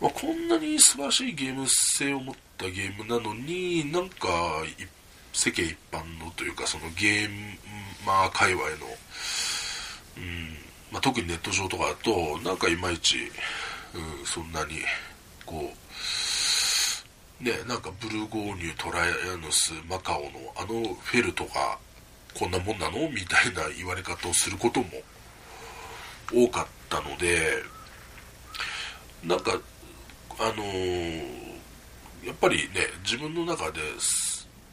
[0.00, 4.28] まあ、こんなに素晴らしいゲーム性を持ったゲームなのになんか
[5.34, 7.28] 世間一般のというかそのゲー
[8.06, 8.70] マー界隈の、
[10.16, 10.56] うん
[10.90, 13.16] まあ、特にネット上とかだとなんかいまいち
[13.94, 14.80] うん、そんなに
[15.46, 15.83] こう
[17.40, 21.78] ねなんかブルゴーニュトライアヌスマカオのあのフェルトが
[22.34, 24.86] こんなもんなのみたいな言われ方をすることも
[26.32, 27.62] 多かったので
[29.24, 29.52] なんか
[30.38, 32.64] あのー、やっぱりね
[33.04, 33.80] 自分の中で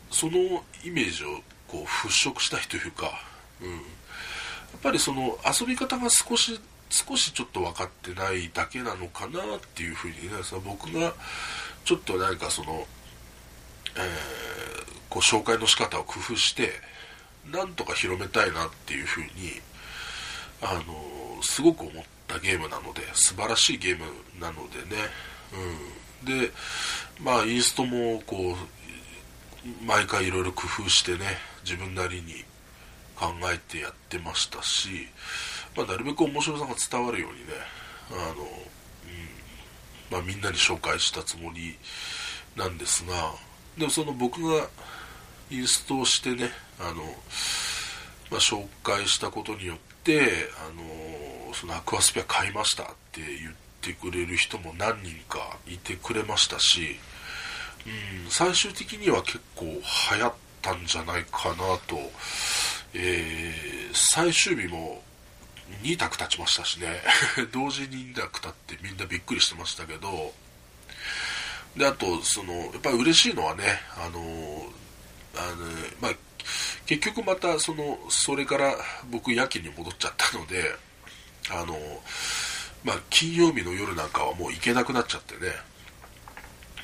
[0.09, 1.27] そのイメージを
[1.67, 3.11] こう払拭したいというか、
[3.61, 11.13] うん、やっぱりその遊び方が少し少しちょっと分かってないだけなのかなっていうふうにねその僕が
[11.85, 12.85] ちょっと何かその、
[13.95, 16.71] えー、こう紹介の仕方を工夫して
[17.51, 19.27] なんとか広めたいなっていうふうに
[20.61, 24.05] あのすごく思ったゲームなので素晴らしいゲーム
[24.39, 25.01] なのでね、
[26.23, 26.51] うん、で
[27.19, 32.45] まあインストもこう毎回いろいろ工夫してね自分なりに
[33.15, 35.07] 考えてやってましたし
[35.75, 37.53] まあ、なるべく面白さが伝わるようにね
[38.11, 38.45] あの、
[40.11, 41.77] まあ、みんなに紹介したつもり
[42.57, 43.33] なんですが
[43.77, 44.67] でもその僕が
[45.49, 47.03] インストしてねあの、
[48.29, 56.97] まあ、紹介したことによってあのそのアクアスピア買いましたって言ってくれる人も何人かいてくれましたし、
[58.25, 59.81] うん、最終的には結構流
[60.21, 61.55] 行ったんじゃないかな
[61.87, 61.97] と、
[62.93, 65.01] えー、最終日も
[65.83, 67.01] 2択立ちましたしね。
[67.51, 70.33] 同時に2択立ってみんなびっくりしてましたけど。
[71.75, 73.63] であとそのやっぱり嬉しいのはね
[73.95, 74.19] あの
[75.35, 75.65] あの
[76.01, 76.11] まあ
[76.85, 78.75] 結局またそのそれから
[79.09, 80.75] 僕夜勤に戻っちゃったので
[81.49, 81.77] あの
[82.83, 85.51] まあ金曜日の夜なんかはもう行けなくなっちゃってね。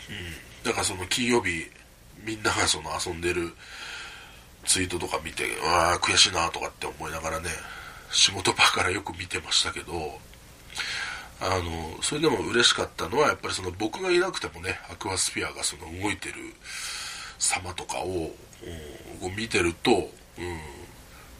[0.10, 0.64] うん。
[0.64, 1.70] だからその金曜日
[2.24, 3.54] みんながその遊んでる
[4.66, 7.50] ツイートとか見てああ悔しいなとかって思いながらね。
[8.12, 10.20] 仕事場からよく見てましたけど
[11.40, 16.36] あのそれでも嬉しかったのはやっぱりその僕がいなくてもねアクアスフィアがその動いてる
[17.38, 18.32] 様とかを、
[19.22, 20.02] うん、見てると、うん、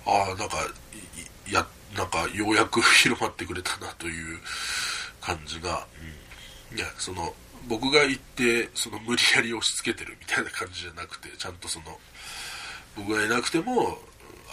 [0.06, 0.58] ああなんか
[1.52, 4.38] やなんかようやく広まってくれたなという
[5.22, 5.88] 感じが、
[6.72, 7.34] うん、いやその
[7.68, 11.86] 僕が行ってその無理やり押し付けてるみたいな感じじゃなくてちゃんとその
[12.96, 13.98] 僕がいなくても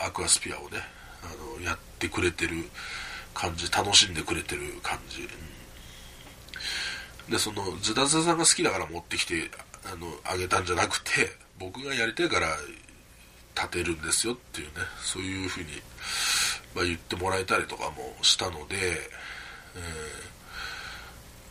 [0.05, 0.79] アクアスピアをね
[1.25, 2.65] あのやってくれてる
[3.33, 9.51] 感じ楽しんでくれてる感じ、うん、でそのズダズダさんが好きだから持ってきて
[9.85, 12.49] あのあげたんじゃなくて僕がやりたいから
[13.57, 15.67] 立てるんですよっていうねそういうふうに、
[16.75, 18.77] まあ、言ってもらえたりとかもしたので、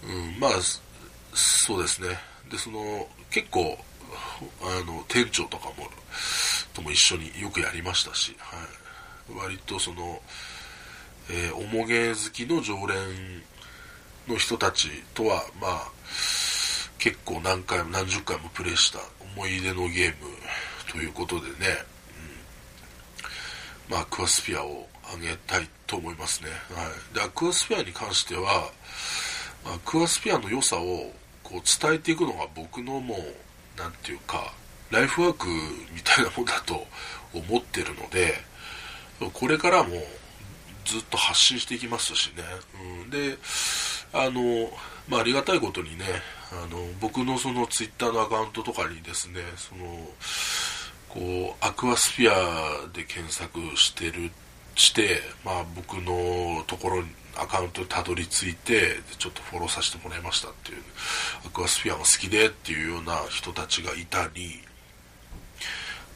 [0.03, 0.51] えー、うん、まあ
[1.33, 2.19] そうですね。
[2.51, 3.77] でその結構
[4.61, 5.87] あの店長とかも
[6.73, 8.59] とも一緒によくやりましたし、はい、
[9.29, 10.21] 割とその、
[11.29, 12.97] えー、おもげ好きの常連
[14.27, 15.91] の人たちとは、まあ、
[16.97, 18.99] 結構何回も何十回もプレイした
[19.35, 20.13] 思い出のゲーム
[20.91, 21.53] ということでね、
[23.89, 26.49] うん、まあ、クアスフィアをあげたいと思いますね。
[26.73, 27.15] はい。
[27.15, 28.71] で、アクアスフィアに関しては、
[29.65, 31.11] アクアスフィアの良さを
[31.43, 34.53] こう伝えていくのが僕のもう、なんていうか、
[34.91, 36.85] ライフワークみたいなもんだと
[37.33, 38.35] 思ってるので、
[39.31, 39.89] これからも
[40.85, 42.43] ずっと発信していきますしね、
[43.03, 43.37] うん、で
[44.13, 44.69] あの、
[45.07, 46.05] まあ、ありがたいことにね
[46.51, 49.85] あの僕のそのツイッターのアカウントとかにですねその
[51.09, 54.31] こうアクアスフィアで検索してる
[54.75, 60.77] して、まあ、僕のところにアカウントにたどり着いてちょっとフォローさせてもらいましたっていう
[61.45, 64.59] アクアスフィアが好きでっていうような人たちがいたり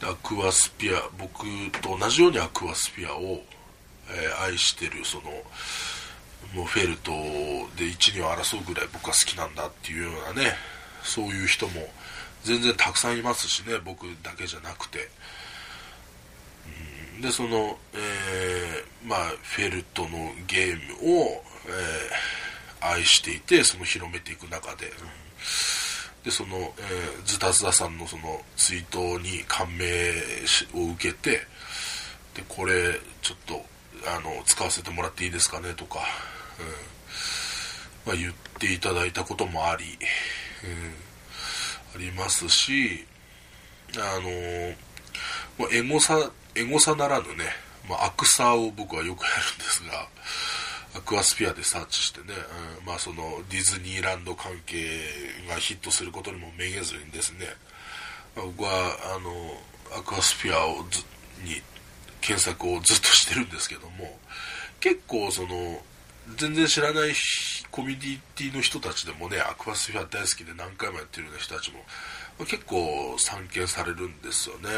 [0.03, 1.45] アクアスピア僕
[1.81, 3.41] と同じようにアクアスピアを、
[4.09, 5.23] えー、愛してるその
[6.53, 7.11] もうフェルト
[7.75, 10.53] で1、2を争うぐらい僕は好きなんだっていうようなね
[11.03, 11.87] そういう人も
[12.43, 15.09] 全然たくさんいますしね僕だけじゃなくて、
[17.15, 20.09] うん、でその、えー、まあフェルトの
[20.47, 24.93] ゲームを、えー、愛していてその広めていく中で、うん。
[26.23, 26.73] でその、
[27.25, 30.11] ズタズタさんのそのツイートに感銘
[30.73, 31.41] を受けて
[32.33, 33.65] でこれちょっと
[34.05, 35.99] あの使わせてもらっていいですかねとか、
[36.59, 36.97] うん。
[38.07, 39.83] まあ、言っていただいたこともあり、
[40.63, 43.05] うん、ありますし
[43.97, 44.29] あの
[45.59, 47.45] まあ、エゴサエゴサならぬね、
[47.89, 50.07] まあ、アクサーを僕はよくやるんですが
[50.97, 52.33] アクアスピアでサーチしてね、
[52.79, 54.75] うん、まあそのディズニーランド関係
[55.47, 57.45] がヒットすることにもめげずにですね、
[58.35, 58.71] 僕は
[59.15, 61.03] あのアクアスピアをず
[61.43, 61.61] に
[62.21, 64.17] 検索をずっとしてるんですけども
[64.79, 65.81] 結構その
[66.35, 67.13] 全然知らない
[67.71, 71.79] コミュニティの人たちでもねアクアスフィア大好きで何回もやってるような人たちも
[72.45, 74.69] 結構参見されるんですよね、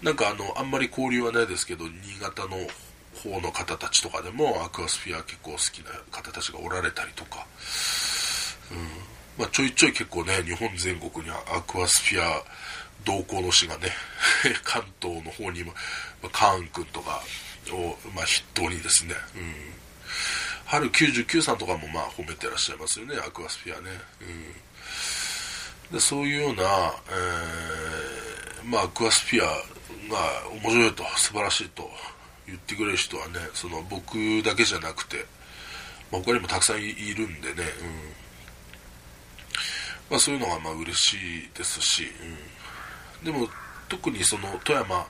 [0.00, 2.56] うん、なんかあのあんまり交流はないですけど新潟の
[3.22, 7.46] 方の方たちとかでもアクアスフィア結構好きな方たちがおられたりとか、
[8.70, 9.12] うん。
[9.38, 12.42] まあ、ちょいちょい結構ね日本全国にはアクアスフィア
[13.04, 13.90] 同行の詩がね
[14.62, 15.72] 関東の方にも、
[16.22, 17.22] まあ、カーン君とか
[17.70, 19.54] を、まあ、筆頭にですね、うん、
[20.66, 24.24] 春99さんとかもまあ褒めてらっしゃいますよねアクアスフィアね、う
[25.90, 31.90] ん、でそういうような、えー、まあ、アクアスフィアが面白いと素晴らしいと
[32.46, 35.26] 言ってくれる人はねその僕だけじゃなくて、
[36.10, 38.12] まあ、他にもたくさんいるんでね、うん。
[40.10, 41.14] まあ、そういうのがまあ嬉し
[41.44, 42.04] いですし、
[43.22, 43.48] うん、でも
[43.88, 45.06] 特にその富山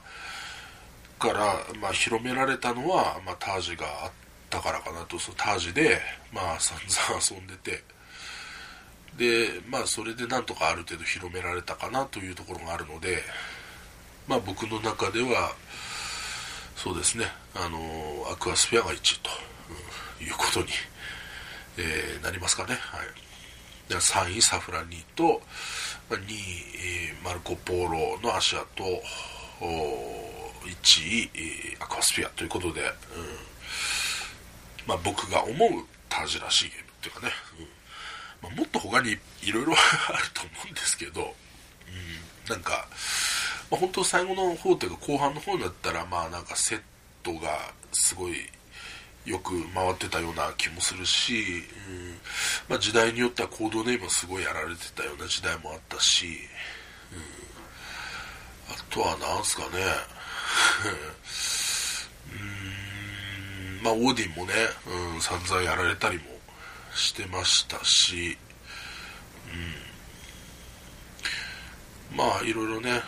[1.19, 4.11] からま広められたのは、ま、タージがあっ
[4.49, 5.17] たからかなと。
[5.19, 5.99] そのタージで
[6.31, 7.83] まあ散々遊んでて。
[9.17, 13.19] でまあそれでなんとかある程度広められたかなというところがあるので
[14.27, 15.53] まあ僕の中では
[16.83, 17.23] そうですね。
[17.55, 17.79] あの
[18.29, 19.29] アクアスフィアが1位と、
[20.19, 20.67] うん、いうことに、
[21.77, 22.73] えー、なりますかね。
[22.73, 23.07] はい。
[23.87, 25.41] で3位サフラニーと
[26.09, 26.35] 2位、
[27.07, 28.91] えー、マルコ・ポーロの足跡1
[29.63, 32.89] 位、えー、アクアスフィアということで、うん。
[34.85, 37.67] まあ、僕が思うタージらしいゲームっていうかね、うん。
[38.41, 39.71] まあ、もっと他にいろいろ
[40.11, 41.33] あると思うんですけど、
[41.87, 42.89] うん、なんか、
[43.73, 46.81] まあ、本当最後の方というか後半の方だったらまあなんかセッ
[47.23, 48.35] トがすごい
[49.25, 51.33] よく回ってたような気もするし、
[51.89, 52.13] うん。
[52.69, 56.27] まあ、時代によってはコードネームすごいやられてたような時代もあったし、
[57.11, 59.69] うん、あとは何すかね。
[62.31, 63.81] うん。
[63.81, 64.53] まあオーディンもね、
[65.15, 66.25] うん、散々やられたりも
[66.93, 68.37] してましたし、
[72.11, 73.01] うん、まあいろいろね、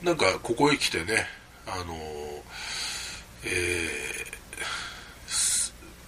[0.00, 1.26] うん、なんかここへ来てね
[1.66, 1.94] あの
[3.44, 3.48] え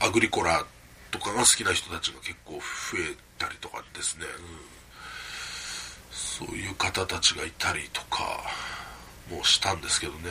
[0.01, 0.65] ー、アグリコラ
[1.11, 2.59] とかが好きな人たちが結構増
[2.99, 4.27] えたりとかですね、
[6.43, 8.41] うん、そういう方たちがいたりとか
[9.31, 10.31] もしたんですけどね、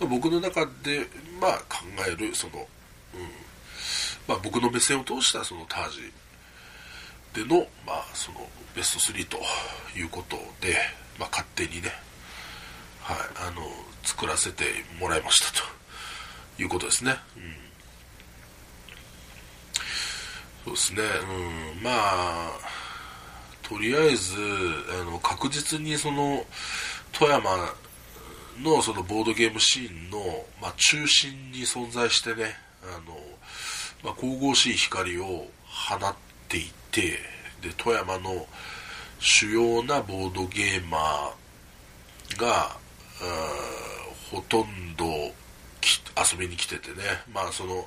[0.00, 1.06] うん、僕の中で、
[1.40, 2.66] まあ、考えるその、
[3.14, 3.20] うん。
[4.26, 6.12] まあ、僕の目線を通したそのタージ
[7.34, 9.38] での,、まあそのベスト3と
[9.98, 10.76] いうことで、
[11.18, 11.90] まあ、勝手にね、
[13.00, 13.16] はい、
[13.48, 13.62] あの
[14.02, 14.64] 作らせて
[14.98, 17.16] もらいましたということですね。
[17.36, 17.70] うん。
[20.64, 21.02] そうですね、
[21.76, 22.50] うん、まあ、
[23.62, 24.34] とりあえず、
[25.00, 26.44] あの確実にその
[27.12, 27.74] 富山
[28.62, 30.18] のそのボードゲームシーンの、
[30.60, 33.16] まあ、中心に存在してね、あの
[34.02, 36.14] まあ、神々しい光を放っ
[36.48, 37.18] ていて、
[37.60, 38.46] で富山の
[39.18, 42.76] 主要なボードゲーマーが、
[44.30, 46.96] ほとんど遊びに来ててね、
[47.32, 47.86] まあその、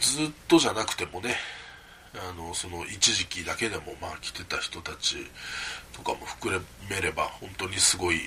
[0.00, 1.36] ずっとじゃなくてもね
[2.14, 5.16] あのその一時期だけでもまあ来てた人たち
[5.92, 8.20] とかも含めれば本当にすごい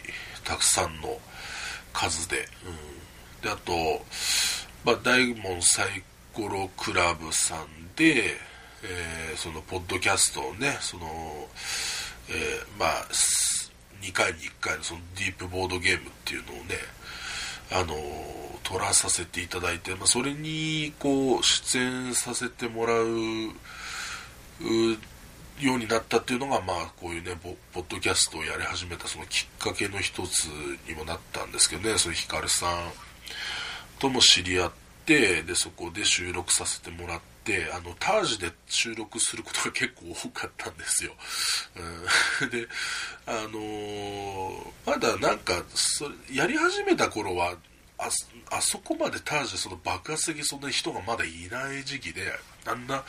[0.44, 1.18] たくさんの
[1.94, 3.72] 数で,、うん、であと、
[4.84, 6.04] まあ、大門サイ
[6.34, 8.36] コロクラブさんで、
[8.84, 11.06] えー、そのポッドキャストをねその、
[12.30, 13.08] えー、まあ
[14.02, 16.76] 2回に1回のそのディープボードゲームっていうのをね
[17.72, 17.96] あの
[18.64, 23.08] 撮らさせていただいて、まあ、それにこう出演させてもらう
[25.60, 27.38] ようになったっていうのが、まあ、こういうね
[27.74, 30.46] ポッドキャストをやり始めたそのきっかけの一つ
[30.88, 32.92] にもなったんですけどねそのヒカルさん
[34.00, 34.72] とも知り合っ
[35.06, 41.14] てでそこで収録させてもらっってあのタージで収録することが結構多かったんですよ、
[42.42, 42.68] うん、 で
[43.26, 47.56] あのー、まだなんかそれやり始めた頃は
[47.98, 48.10] あ
[48.52, 53.04] あそこまでタージでその爆発的そんな人がまだいない時期であんな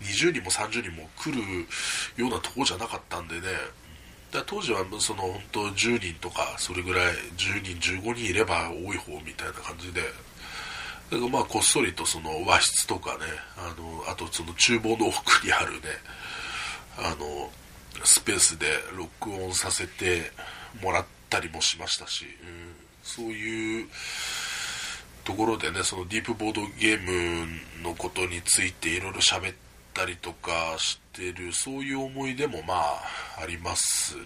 [0.00, 1.66] 20人も30人も来る
[2.16, 3.46] ようなとこじゃなかったんでね。
[4.32, 10.00] だ当時はその本当10人とかそれぐらい10人15人いれば多い方みたいな感じで
[11.14, 13.20] だかまあこっそりとその和室とかね
[13.56, 15.80] あのあとその厨房の奥にあるね
[16.98, 17.50] あの
[18.04, 20.32] スペースで録音させて
[20.82, 23.88] もらったりもしましたし、うん、そういう
[25.22, 27.46] ところでねそのディープボードゲーム
[27.82, 29.56] のことについていろいろ喋っ
[29.94, 33.02] たりとかしてるそういう思い出もまあ
[33.40, 34.24] ありますね、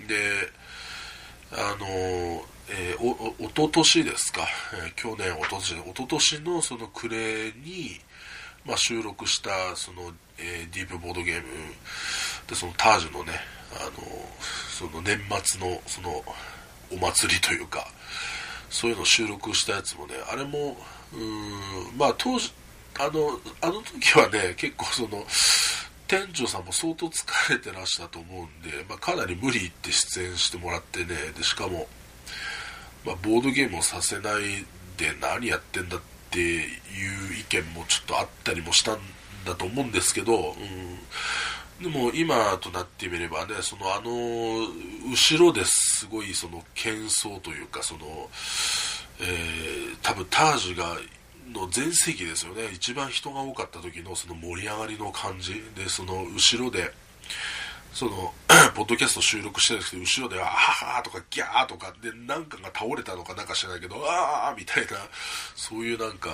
[0.00, 0.16] うん、で
[1.52, 4.42] あのえー、おおととしですか、
[4.74, 8.00] えー、去年おととしおととしのその暮れに、
[8.64, 11.42] まあ、収録したその、えー、ディープボードゲーム
[12.48, 13.32] でそのタージュのね
[13.72, 13.92] あの
[14.70, 16.24] その年末のその
[16.92, 17.86] お祭りというか
[18.68, 20.76] そういうのを収録したやつもねあれも
[21.12, 22.52] うんまあ当時
[22.98, 25.24] あのあの時はね結構その
[26.06, 31.06] 店長さんも相当疲れてらしたと思うんで、まあ、かなり無理言って出演してもらってね。
[31.36, 31.88] でしかも、
[33.04, 34.64] まあ、ボードゲームをさせない
[34.96, 36.00] で何やってんだっ
[36.30, 36.68] ていう
[37.40, 38.98] 意見もちょっとあったりもしたん
[39.44, 40.54] だと思うんですけど、
[41.80, 41.82] うん。
[41.82, 44.10] でも今となってみればね、そのあの
[45.10, 48.30] 後ろですごいその喧騒というか、その、
[49.20, 50.96] えー、多分タージュが
[51.52, 55.54] の全盛期ですよね、一番人が多かった時のその盛り上がりの感じ。
[55.74, 56.92] で、その後ろで、
[57.92, 58.34] その
[58.74, 64.98] ポッドキャスト収録してるんですけど、後ろで、あははとか、ギャーとか、で、なんかが倒れたのかなんか知らないけど、ああみたいな、
[65.54, 66.30] そういうなんか、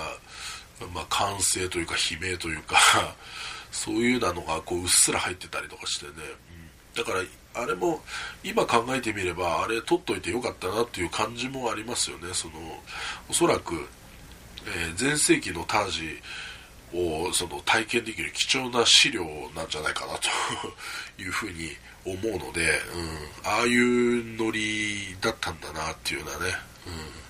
[0.93, 2.77] まあ、歓声というか、悲鳴というか、
[3.71, 6.11] そういうなのがこううっすら入ってたりとかしてね、
[6.95, 7.23] うん、だから
[7.55, 8.01] あれも
[8.43, 12.33] 今考えてみればあれ取っといてよかったなっていう感じもありますよね。
[12.33, 12.53] その
[13.29, 13.87] おそらく、
[14.67, 16.19] えー、前世紀のタージ
[16.93, 19.23] をその体験できる貴重な資料
[19.55, 21.69] なんじゃないかなというふうに
[22.05, 26.53] 思うので、うん、ああいうノリだったんだなっていうようなね、
[26.87, 27.23] うん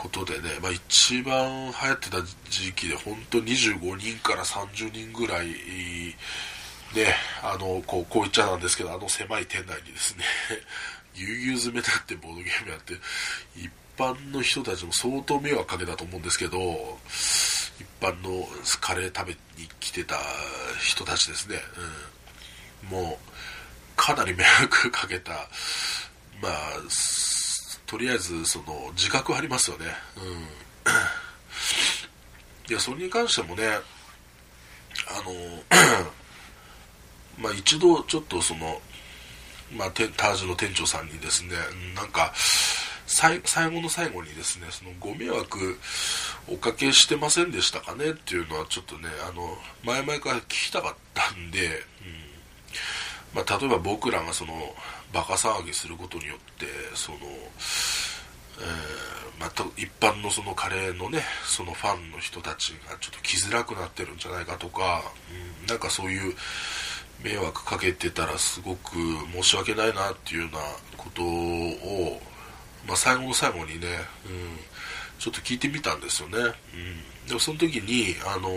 [0.00, 5.48] ことでね、まあ、一番流行ってた時期で本当25人から30人ぐらい
[6.94, 10.24] ね、あのこうこう言っちゃなんですけどあの狭い店内にですね
[11.14, 12.94] ぎゅうぎゅう詰めだってボードゲームやって
[13.56, 13.70] 一
[14.00, 16.58] 般の人たちも相当迷惑かけたと思うんですけど
[17.78, 18.46] 一般の
[18.80, 19.32] カレー食べ
[19.62, 20.16] に来てた
[20.80, 21.56] 人たちですね、
[22.82, 23.16] うん、もう
[23.96, 25.32] かなり迷惑かけた。
[26.42, 26.52] まあ
[27.86, 29.86] とりあえずその自覚ありますよね。
[30.16, 30.32] うん。
[32.70, 35.34] いやそれに関してもねあの
[37.36, 38.80] まあ一度ちょっとその
[39.76, 41.50] まあ、タージュの店長さんにですね
[41.94, 42.32] なんか
[43.12, 43.40] 最
[43.70, 45.78] 後の最後にですねそのご迷惑
[46.48, 48.10] おかけしてませんでしたかね？
[48.10, 51.72] っていうのはちょっとねあの前々から聞きたかったんで、うん。
[53.34, 54.52] まあ、例えば僕らがその
[55.12, 65.02] バカ騒ぎすることによってその、えー、また一般のそのカレーのねそのファンの人たちがちょっと来づらくなってるんじゃないかとか、
[65.62, 66.34] うん、なんかそういう
[67.22, 68.96] 迷惑かけてたらすごく
[69.32, 70.60] 申し訳ないなっていうような
[70.96, 72.20] ことを、
[72.90, 73.86] まあ、最後の最後にね、
[74.26, 74.58] うん、
[75.20, 78.50] ちょっと聞いてみたんですよね、うん、でもその時にあの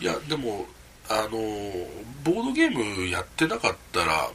[0.00, 0.66] いやでも
[1.10, 1.30] あの
[2.22, 4.30] ボードゲームやってなかったら、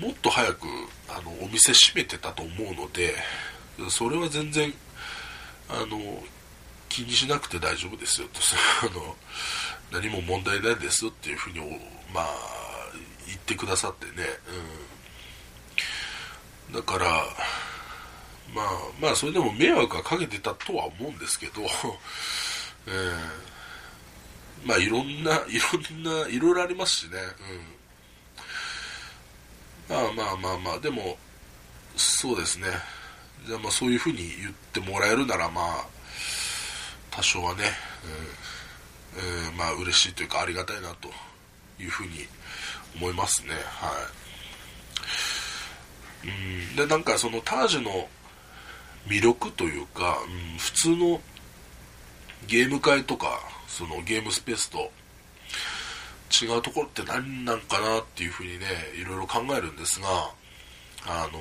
[0.00, 0.66] もっと早く
[1.08, 3.14] あのお店閉めてたと思うので
[3.88, 4.74] それは全然
[5.70, 5.98] あの
[6.88, 8.40] 気にしなくて大丈夫ですよと。
[8.82, 9.16] あの
[9.92, 11.60] 何も問題ないですよっていうふうに、
[12.12, 12.26] まあ、
[13.28, 14.26] 言ってくださってね、
[16.68, 17.24] うん、だから
[18.54, 18.66] まあ
[19.00, 21.62] まあそれでも迷惑はかけてたとは思うんですけど、
[22.86, 23.16] えー、
[24.64, 27.18] まあいろんな いろんないろいろありますしね、
[29.88, 29.96] うん。
[29.96, 31.18] まあまあまあまあでも
[31.96, 32.68] そうですね。
[33.46, 35.86] じゃあまあそういうふうに言ってもらえるならまあ
[37.10, 37.64] 多少はね、
[39.14, 41.10] えーえー、まあ嬉しいというかありがたいなと
[41.80, 42.26] いうふうに
[42.96, 43.54] 思いますね。
[43.54, 43.92] は
[46.24, 46.28] い。
[46.28, 46.76] うん。
[46.76, 48.08] でなんかそのタージュの
[49.06, 50.18] 魅力というか、
[50.52, 51.20] うん、普通の
[52.46, 54.90] ゲーム会とかそのゲームスペースと
[56.44, 58.66] 違うところって何なんかなっていうふうにね
[59.00, 60.06] いろいろ考えるんですが
[61.06, 61.38] あの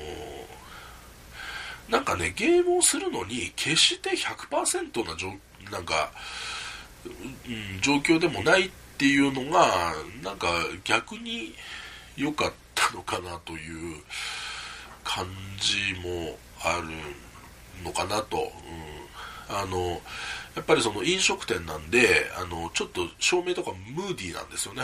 [1.90, 5.34] なんかねゲームをするのに決して100%なじょ
[5.72, 6.12] なんか
[7.06, 9.94] うん、状況でもないっていうのが
[10.24, 10.48] なんか
[10.84, 11.54] 逆に
[12.18, 14.02] 良かったのかなという
[15.04, 15.26] 感
[15.60, 16.88] じもある
[17.84, 18.38] のかなと、
[19.50, 20.02] うん、あの
[20.56, 24.84] やっぱりその飲食店なんであのちょっと照明とかムーディーなんですよね、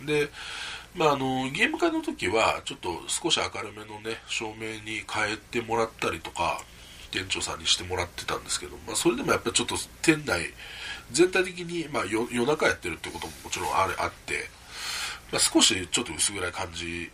[0.00, 0.28] うん、で、
[0.94, 6.60] まあ、あのゲーム会の時はちょっと少し明るめのね照明に変えてもらったりとか
[7.10, 10.52] 店長さんにしてもらってたんですけど、まあ、それでもやっぱちょっと店内
[11.10, 14.48] 全体的に、まあ、夜中やってるってことももちろんあれあって、
[15.32, 17.10] まあ、少しちょっと薄暗い感じ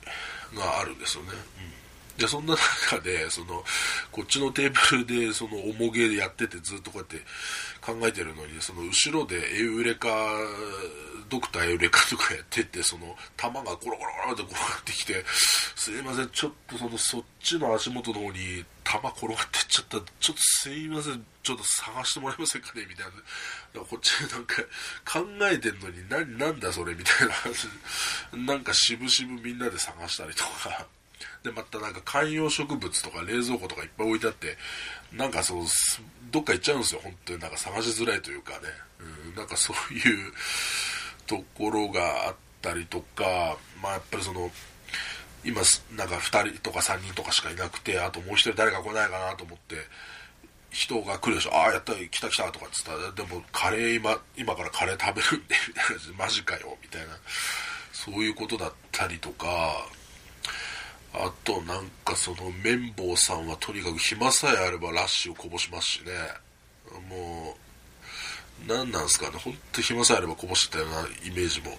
[0.55, 1.82] があるんですよね、うん。
[2.19, 2.55] でそんな
[2.91, 3.65] 中でその
[4.11, 7.17] こっちのテーブルでその重げでやっててずっとこうやって
[7.81, 10.09] 考えてるのにその後ろでエウレカ
[11.29, 15.25] ドクターエウレカとかやっててその弾がゴロゴロゴロって転がってきて
[15.75, 19.99] すいませんちょっとそのそっちの足元の方に弾転がってっちゃった。
[20.21, 22.87] ちょっとすいませんちょっと探してもらえませんかね？
[22.89, 23.07] みたい
[23.75, 23.81] な。
[23.81, 24.63] こっちなんか
[25.11, 26.95] 考えてんのに何なんだそれ？
[26.95, 27.69] みたいな話。
[28.35, 30.87] なんか渋々みんなで探したりとか。
[31.43, 34.57] で、またなんか観葉植物とか冷蔵庫とかいっぱい置いてあって、
[35.13, 35.65] なんかそう、
[36.31, 38.59] どっか行っちゃうんですよ、本当になんか探しづらいというかね。
[39.01, 40.33] うん、なんかそういう
[41.27, 44.51] ところがあったりとか、まあやっぱりその、
[45.45, 45.63] 今、
[45.97, 49.77] なんか2人とか3人とかしかいなくて、あともう1人誰か来ないかなと思って、
[50.71, 57.09] 人が来るでしょ、ああ、やった来た来たとかっつったら、でもカレー今、今からカレー食べるんで、みたいな、マジかよ、みたいな、
[57.93, 59.87] そういうことだったりとか、
[61.15, 66.13] あとなんかその綿棒さんはとにかく暇さえあればラッシュをこぼしますしね。
[67.09, 67.55] も
[68.65, 69.39] う何なんすかね。
[69.39, 71.71] 本当暇さえあればこぼしてたようなイメージも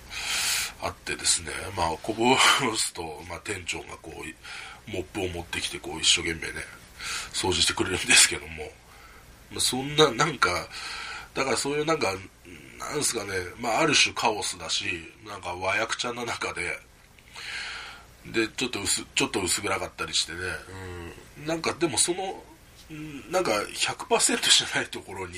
[0.82, 1.50] あってですね。
[1.76, 2.36] まあこぼ
[2.76, 6.64] すと、まあ、店長がこうモップを持ってきてこう一生懸命ね
[7.34, 8.64] 掃除してくれるんですけども、
[9.52, 10.68] まあ、そんななんか
[11.34, 12.14] だからそういうなんか
[12.80, 14.86] なんすかね、まあ、ある種カオスだし
[15.26, 16.80] なんか和訳ちゃんの中で
[18.32, 20.40] でちょっと薄ちょっと薄暗かったりしてね、
[21.40, 22.42] うん、なんかでもその
[23.32, 25.34] なんか100%じゃないところに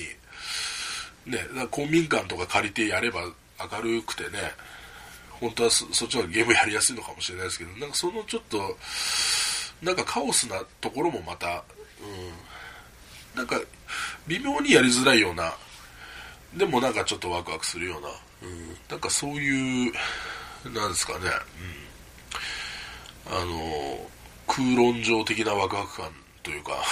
[1.25, 1.39] ね
[1.71, 3.21] 公民館とか借りてやれば
[3.59, 4.29] 明るくてね
[5.39, 8.77] 本当はそっちのゲームやりやすいのかもしれないですけどなんかそのちょっと
[9.81, 11.63] なんかカオスなところもまた、
[12.01, 13.59] うん、なんか
[14.27, 15.53] 微妙にやりづらいような
[16.55, 18.07] でもなんかちょっとワクワクするような、
[18.43, 19.93] うん、なんかそういう
[20.73, 21.84] なんですかね、うん。
[23.27, 24.07] あの
[24.47, 26.11] 空論上的なワクワク感
[26.43, 26.83] というか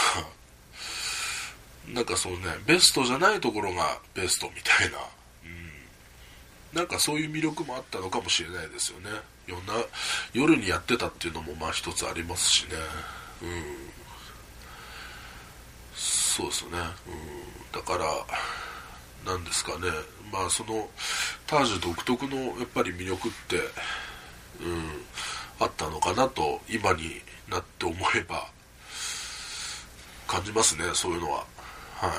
[1.88, 4.97] なんかそのねベストじゃないところがベストみたいな、
[5.43, 5.71] うん、
[6.73, 9.09] なんかそういう魅力もあったのかもしれないですよね。
[9.45, 9.61] 夜
[10.34, 12.69] 夜にやってたっていうのもまあ一つありますしね。
[13.41, 13.91] うん。
[15.95, 19.89] そうですね、うん、だからなんですかね。
[20.31, 20.89] まあその
[21.45, 23.57] タージュ独特のやっぱり魅力って
[24.61, 25.05] うん。
[25.64, 28.45] あったのかなと今になって思えば
[30.28, 31.45] 感じますねそういうのは。
[31.95, 32.14] は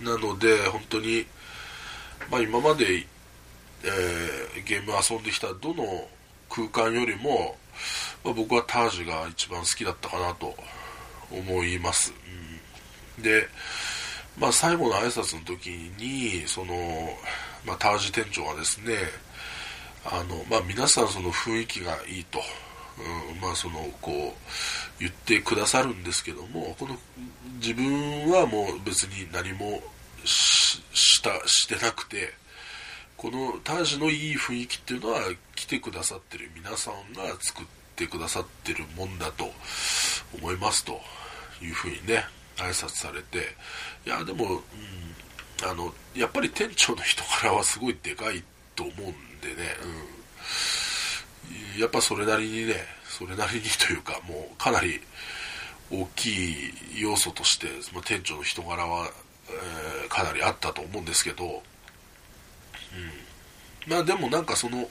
[0.00, 0.04] い。
[0.04, 1.26] なので本当に
[2.30, 3.06] まあ今まで、
[3.84, 6.08] えー、ゲーム遊んできたどの
[6.48, 7.56] 空間よりも、
[8.24, 10.54] まあ、僕はタージが一番好きだったかなと
[11.30, 12.12] 思います、
[13.16, 13.46] うん、で
[14.38, 15.68] まあ最後の挨拶の時
[15.98, 16.74] にその、
[17.66, 18.94] まあ、タージ店長がですね
[20.04, 22.40] あの、まあ、皆さんその雰囲気がいいと、
[22.98, 26.96] うん、まあそのこう言ってくださるんですけどもこの
[27.60, 29.80] 自分はもう別に何も
[30.24, 32.32] したしてなくて
[33.16, 35.20] このタジのいい雰囲気っていうのは
[35.54, 39.50] 来てくださってる皆さんが作ってくださってるもんだと
[40.34, 41.00] 思いますと。
[41.64, 42.24] いうふうにね
[42.56, 43.38] 挨拶されて。
[44.04, 48.42] いやでも、うん、あのやっぱり店長の人柄はすごいでかい
[48.74, 49.14] と思うんでね、
[51.76, 55.00] うん、やっぱそれなりにねそれなりにというかもうかなり
[55.90, 56.56] 大きい
[56.98, 59.10] 要素として、まあ、店長の人柄は、
[59.48, 61.52] えー、かなりあったと思うんですけど、うん、
[63.92, 64.88] まあでもなんかその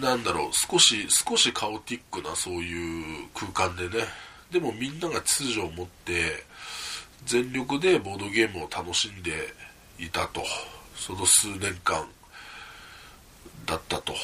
[0.00, 4.04] なんだろう少し少しカオティックなそういう空間でね
[4.50, 6.44] でもみんなが秩序を持って
[7.24, 9.32] 全力でボードゲームを楽しんで
[9.98, 10.42] いたと。
[10.94, 12.06] その数年間。
[13.66, 14.14] だったと、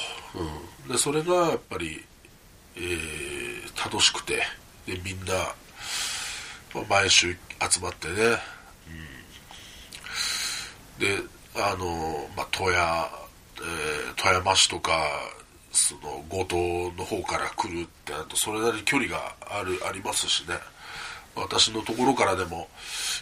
[0.87, 2.05] うん、でそれがやっぱり、
[2.77, 4.43] えー、楽しくて
[4.87, 5.35] でみんな、
[6.75, 7.37] まあ、毎週
[7.73, 8.15] 集まってね、
[10.99, 11.17] うん、で
[11.57, 12.79] あの、まあ、富谷、え、
[14.17, 14.93] 富山市とか
[15.73, 16.57] その五島
[16.97, 20.55] の方から来るってなるとそれなりに距離があるありますしね。
[21.35, 22.69] 私のところからでも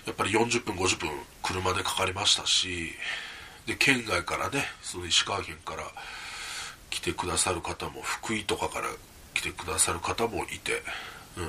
[0.05, 1.11] やっぱり40分50分
[1.43, 2.91] 車でかかりましたし
[3.71, 5.85] で県外からねその石川県から
[6.91, 8.89] 来てくださる方も福井とかから
[9.33, 10.83] 来てくださる方もいて、
[11.37, 11.45] うん、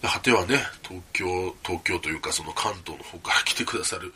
[0.00, 1.26] で果てはね東京
[1.64, 4.12] 東京というかその関東の方から来てくださる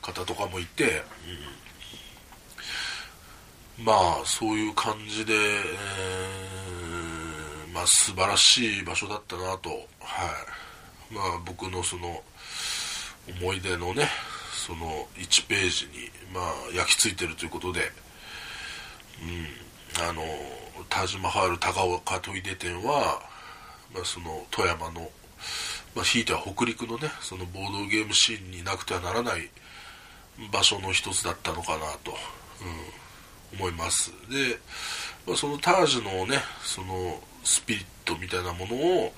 [0.00, 1.02] 方とかもいて、
[3.78, 9.70] うん、まあそういう感じで、えー、まあ素晴らしい場所だったなと。
[9.70, 9.78] はい。
[11.12, 12.22] まあ僕のその
[13.40, 14.08] 思い出のね
[14.66, 16.44] その1ページにまあ
[16.74, 17.80] 焼き付いてるということで
[19.22, 20.22] うんあの
[20.88, 23.22] タージマハール高岡砥出店は、
[23.94, 25.08] まあ、その富山の、
[25.94, 29.48] まあ、ひいては北陸のねそのボードゲームシーンになくてはならない
[30.52, 32.12] 場所の一つだったのかなと、
[33.52, 34.10] うん、思います。
[34.28, 34.58] で、
[35.26, 39.12] まあ、そのタージのねそのスピリットみたいなものを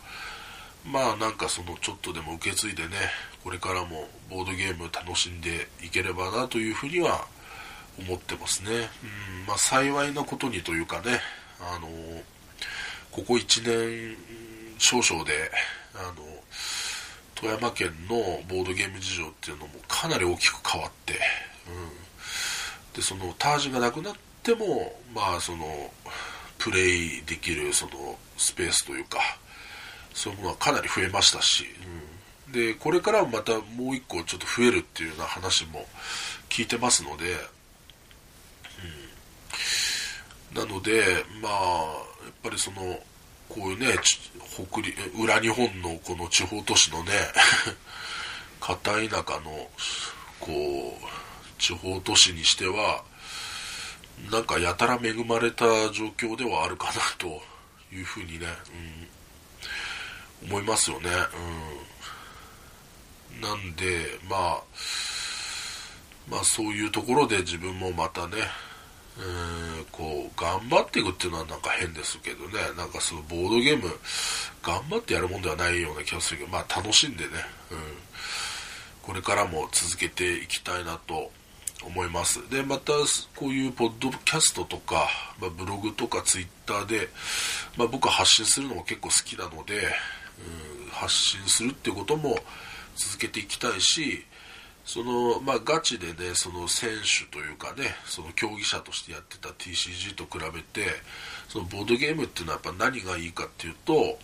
[0.87, 2.97] まあなんかそのちょっとでも受け継いでね
[3.45, 7.26] これからもボードゲーム楽しんでいければなというふうには
[7.99, 8.70] 思ってますね。
[8.70, 8.74] う
[9.45, 11.20] んまあ、幸いなことにというかね、
[11.61, 11.89] あの
[13.11, 14.16] ここ1年
[14.79, 15.51] 少々で、
[15.95, 16.24] あの
[17.35, 18.16] 富山県の
[18.49, 25.64] ボードゲーム事情っていうのもかなり大きく変わって、うん、でそのタージがなくなっても、まあ、その
[26.59, 29.18] プレイできるそのスペースというか
[30.19, 31.66] そういうものはかなり増えましたし、
[32.47, 35.87] うん、でこれからまたもう1個ちょっと増えるっていうような話も
[36.49, 37.37] 聞いてますので、
[40.55, 41.03] なので、
[41.43, 41.53] まあ、
[42.25, 42.99] やっぱりその、
[43.49, 43.95] こういうね、
[44.55, 47.12] 北陸、裏日本のこの地方都市のね、
[48.61, 49.71] 片田舎の、
[50.41, 53.05] こう、地方都市にしては、
[54.31, 57.43] なんかやたら恵まれた状況ではあるかなと
[57.93, 59.09] いうふうにね、うん、
[60.45, 61.11] 思いますよね。
[63.34, 64.62] うん、なんで、まあ、
[66.30, 68.36] まあそういうところで自分もまたね、
[69.18, 72.55] うんこう頑張っていくっていうのはなんか変ですけどね。
[72.76, 73.91] なんかそのボードゲーム
[74.62, 77.30] 頑張ってやるもんではないような気がするけどまあ楽しんでね、
[77.72, 77.78] うん、
[79.03, 81.32] これからも続けていきたいなと
[81.84, 82.49] 思います。
[82.51, 82.93] でまた
[83.34, 85.09] こういうポッドキャストとか、
[85.41, 87.09] まあ、ブログとかツイッターで、
[87.76, 89.82] まあ、僕は発信するのも結構好きなので、
[90.84, 92.39] うん、発信するっていうことも
[92.97, 94.24] 続けていきたいし
[94.89, 100.89] その、まあ、ガチでね、その選手というかね、その競技者としてやってた TCG と比べて、
[101.51, 104.18] そのボードゲームっていうのはやっぱ何がいいかっていうと、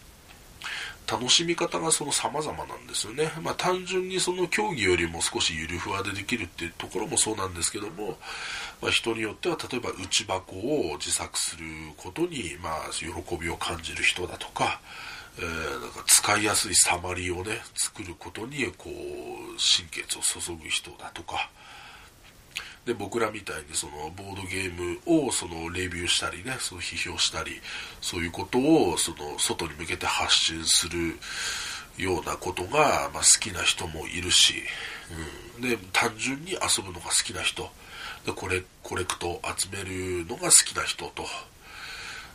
[1.07, 3.31] 楽しみ方がその様々なんですよね。
[3.43, 8.17] まあ、単純にその競技よりも少しゆるふわでできるっていうところもそうなんですけども、
[8.81, 11.67] まあ、人によっては例えば内箱を自作する
[11.99, 14.81] ことに、まあ、喜びを感じる人だとか、
[15.39, 18.91] えー、なんか使いやすいサマリーをね作ることにこう
[19.59, 21.51] 神経を注ぐ人だとか。
[22.85, 27.53] で僕らみたいにそのボードゲームをそのレビューしたりねその批評したり
[28.03, 31.19] そういうことをその外に向けて発信する
[31.97, 34.55] ようなことが、まあ、好きな人もいるし、
[35.57, 37.71] うん、で単純に遊ぶのが好きな人。
[38.27, 41.25] でこれコレクトを集めるのが好きな人と。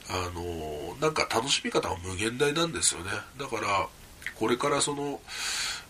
[0.09, 3.11] あのなんか楽しみ方が無限大なんですよね。
[3.37, 3.87] だから
[4.35, 5.19] これからその、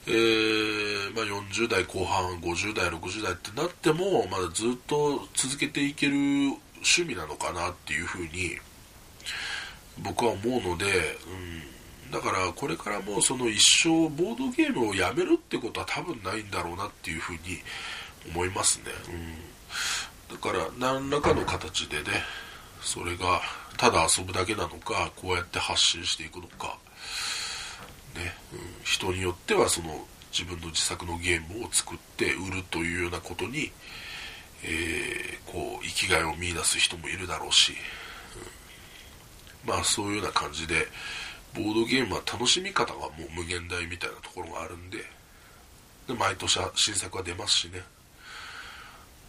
[0.08, 8.58] えー、まあ、40代後半50代60代ってなってもまだずっと続けていける趣味なのかなっていうふうに
[10.00, 10.86] 僕は思うので、
[12.06, 17.40] うん、だからこれからもその一生ボードゲームをやめるってことは多分ないんだろうなっていうふうに
[18.34, 18.86] 思いますね、
[20.30, 22.24] うん、だから何らかの形でね
[22.82, 23.42] それが
[23.80, 26.78] ただ遊ぶだけなのかこうやって発信していくのか、
[28.14, 33.72] ねうん、人によってはその自分の自作のゲームを作って売るというようなことに、
[34.66, 37.74] えー、こう生きがいを見いだす人もいるだろうし、
[39.64, 40.86] うん、まあそういうような感じで
[41.56, 44.98] ボードゲームは楽しみ方がもう無限大みたいなところがあるんで
[46.06, 47.82] で毎年新作が出ますしね。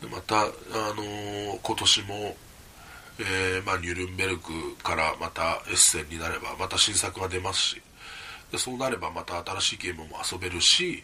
[0.03, 0.47] でまた、あ
[0.97, 2.37] のー、今年も
[3.21, 7.83] えー、まあ、ニュルンベルクからまたエッセンになればまた新作が出ますし
[8.51, 11.03] でそうなればまた新しいゲームも遊べるし、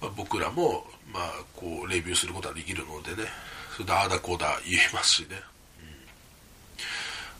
[0.00, 3.28] まあ、僕らも、まあ、こうレビューすることができるのでね
[3.72, 5.36] それでああだこうだ言えますしね、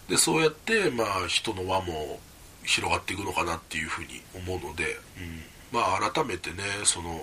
[0.08, 2.18] うん、でそうやって、まあ、人の輪も
[2.64, 4.84] 広がっていくのかなっていうふうに思うので、
[5.18, 5.42] うん。
[5.72, 7.16] まあ、改めてねそのや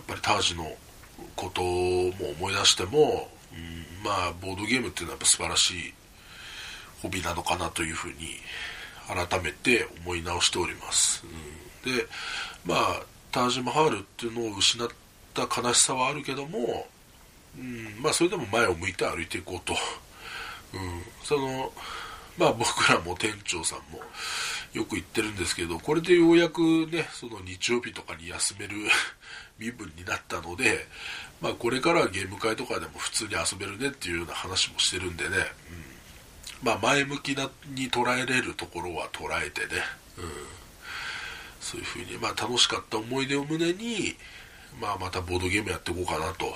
[0.00, 0.70] っぱりタージの
[1.34, 5.94] ことも思い出してもうん、まあボードゲームっていうのはやっぱ素晴らしい
[7.02, 8.14] ホビーなのかなというふうに
[9.08, 11.24] 改めて思い直しております、
[11.86, 12.06] うん、で
[12.64, 14.88] まあタージマハールっていうのを失っ
[15.34, 16.86] た悲しさはあるけども、
[17.56, 18.02] うん。
[18.02, 19.74] まあ、それでも前を向いて歩いていこうと、
[20.74, 21.72] うん、その
[22.36, 24.00] まあ僕らも店長さんも
[24.72, 28.76] よく言ってるんですけどこれでようやくねその日曜日とかに休める
[29.58, 30.86] 身分になったので、
[31.40, 35.88] まあ、これからはゲーム会とかでも普通に遊べるねっていうような話もしてるんでね、うん。
[36.62, 39.82] まあ、前向きなに捉えれるところは捉えてね、
[40.18, 40.24] うん、
[41.60, 44.16] そういうふうに、まあ、楽しかった思い出を胸に、
[44.80, 46.46] まあ、またボードゲームやっていこうかなと、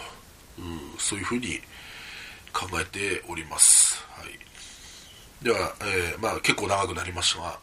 [0.59, 1.61] うん、そういうふうに
[2.53, 4.05] 考えております。
[4.11, 7.59] はい、では、えー、まあ、結構長くなりましたが、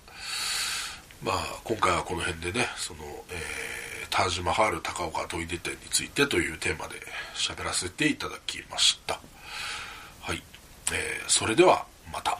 [1.21, 6.95] まあ、今回はこの辺でね、その、えー、タージマハール高岡問出店についてというテーマで
[7.35, 9.19] 喋らせていただきました。
[10.21, 10.41] はい。
[10.91, 12.39] えー、それでは、また。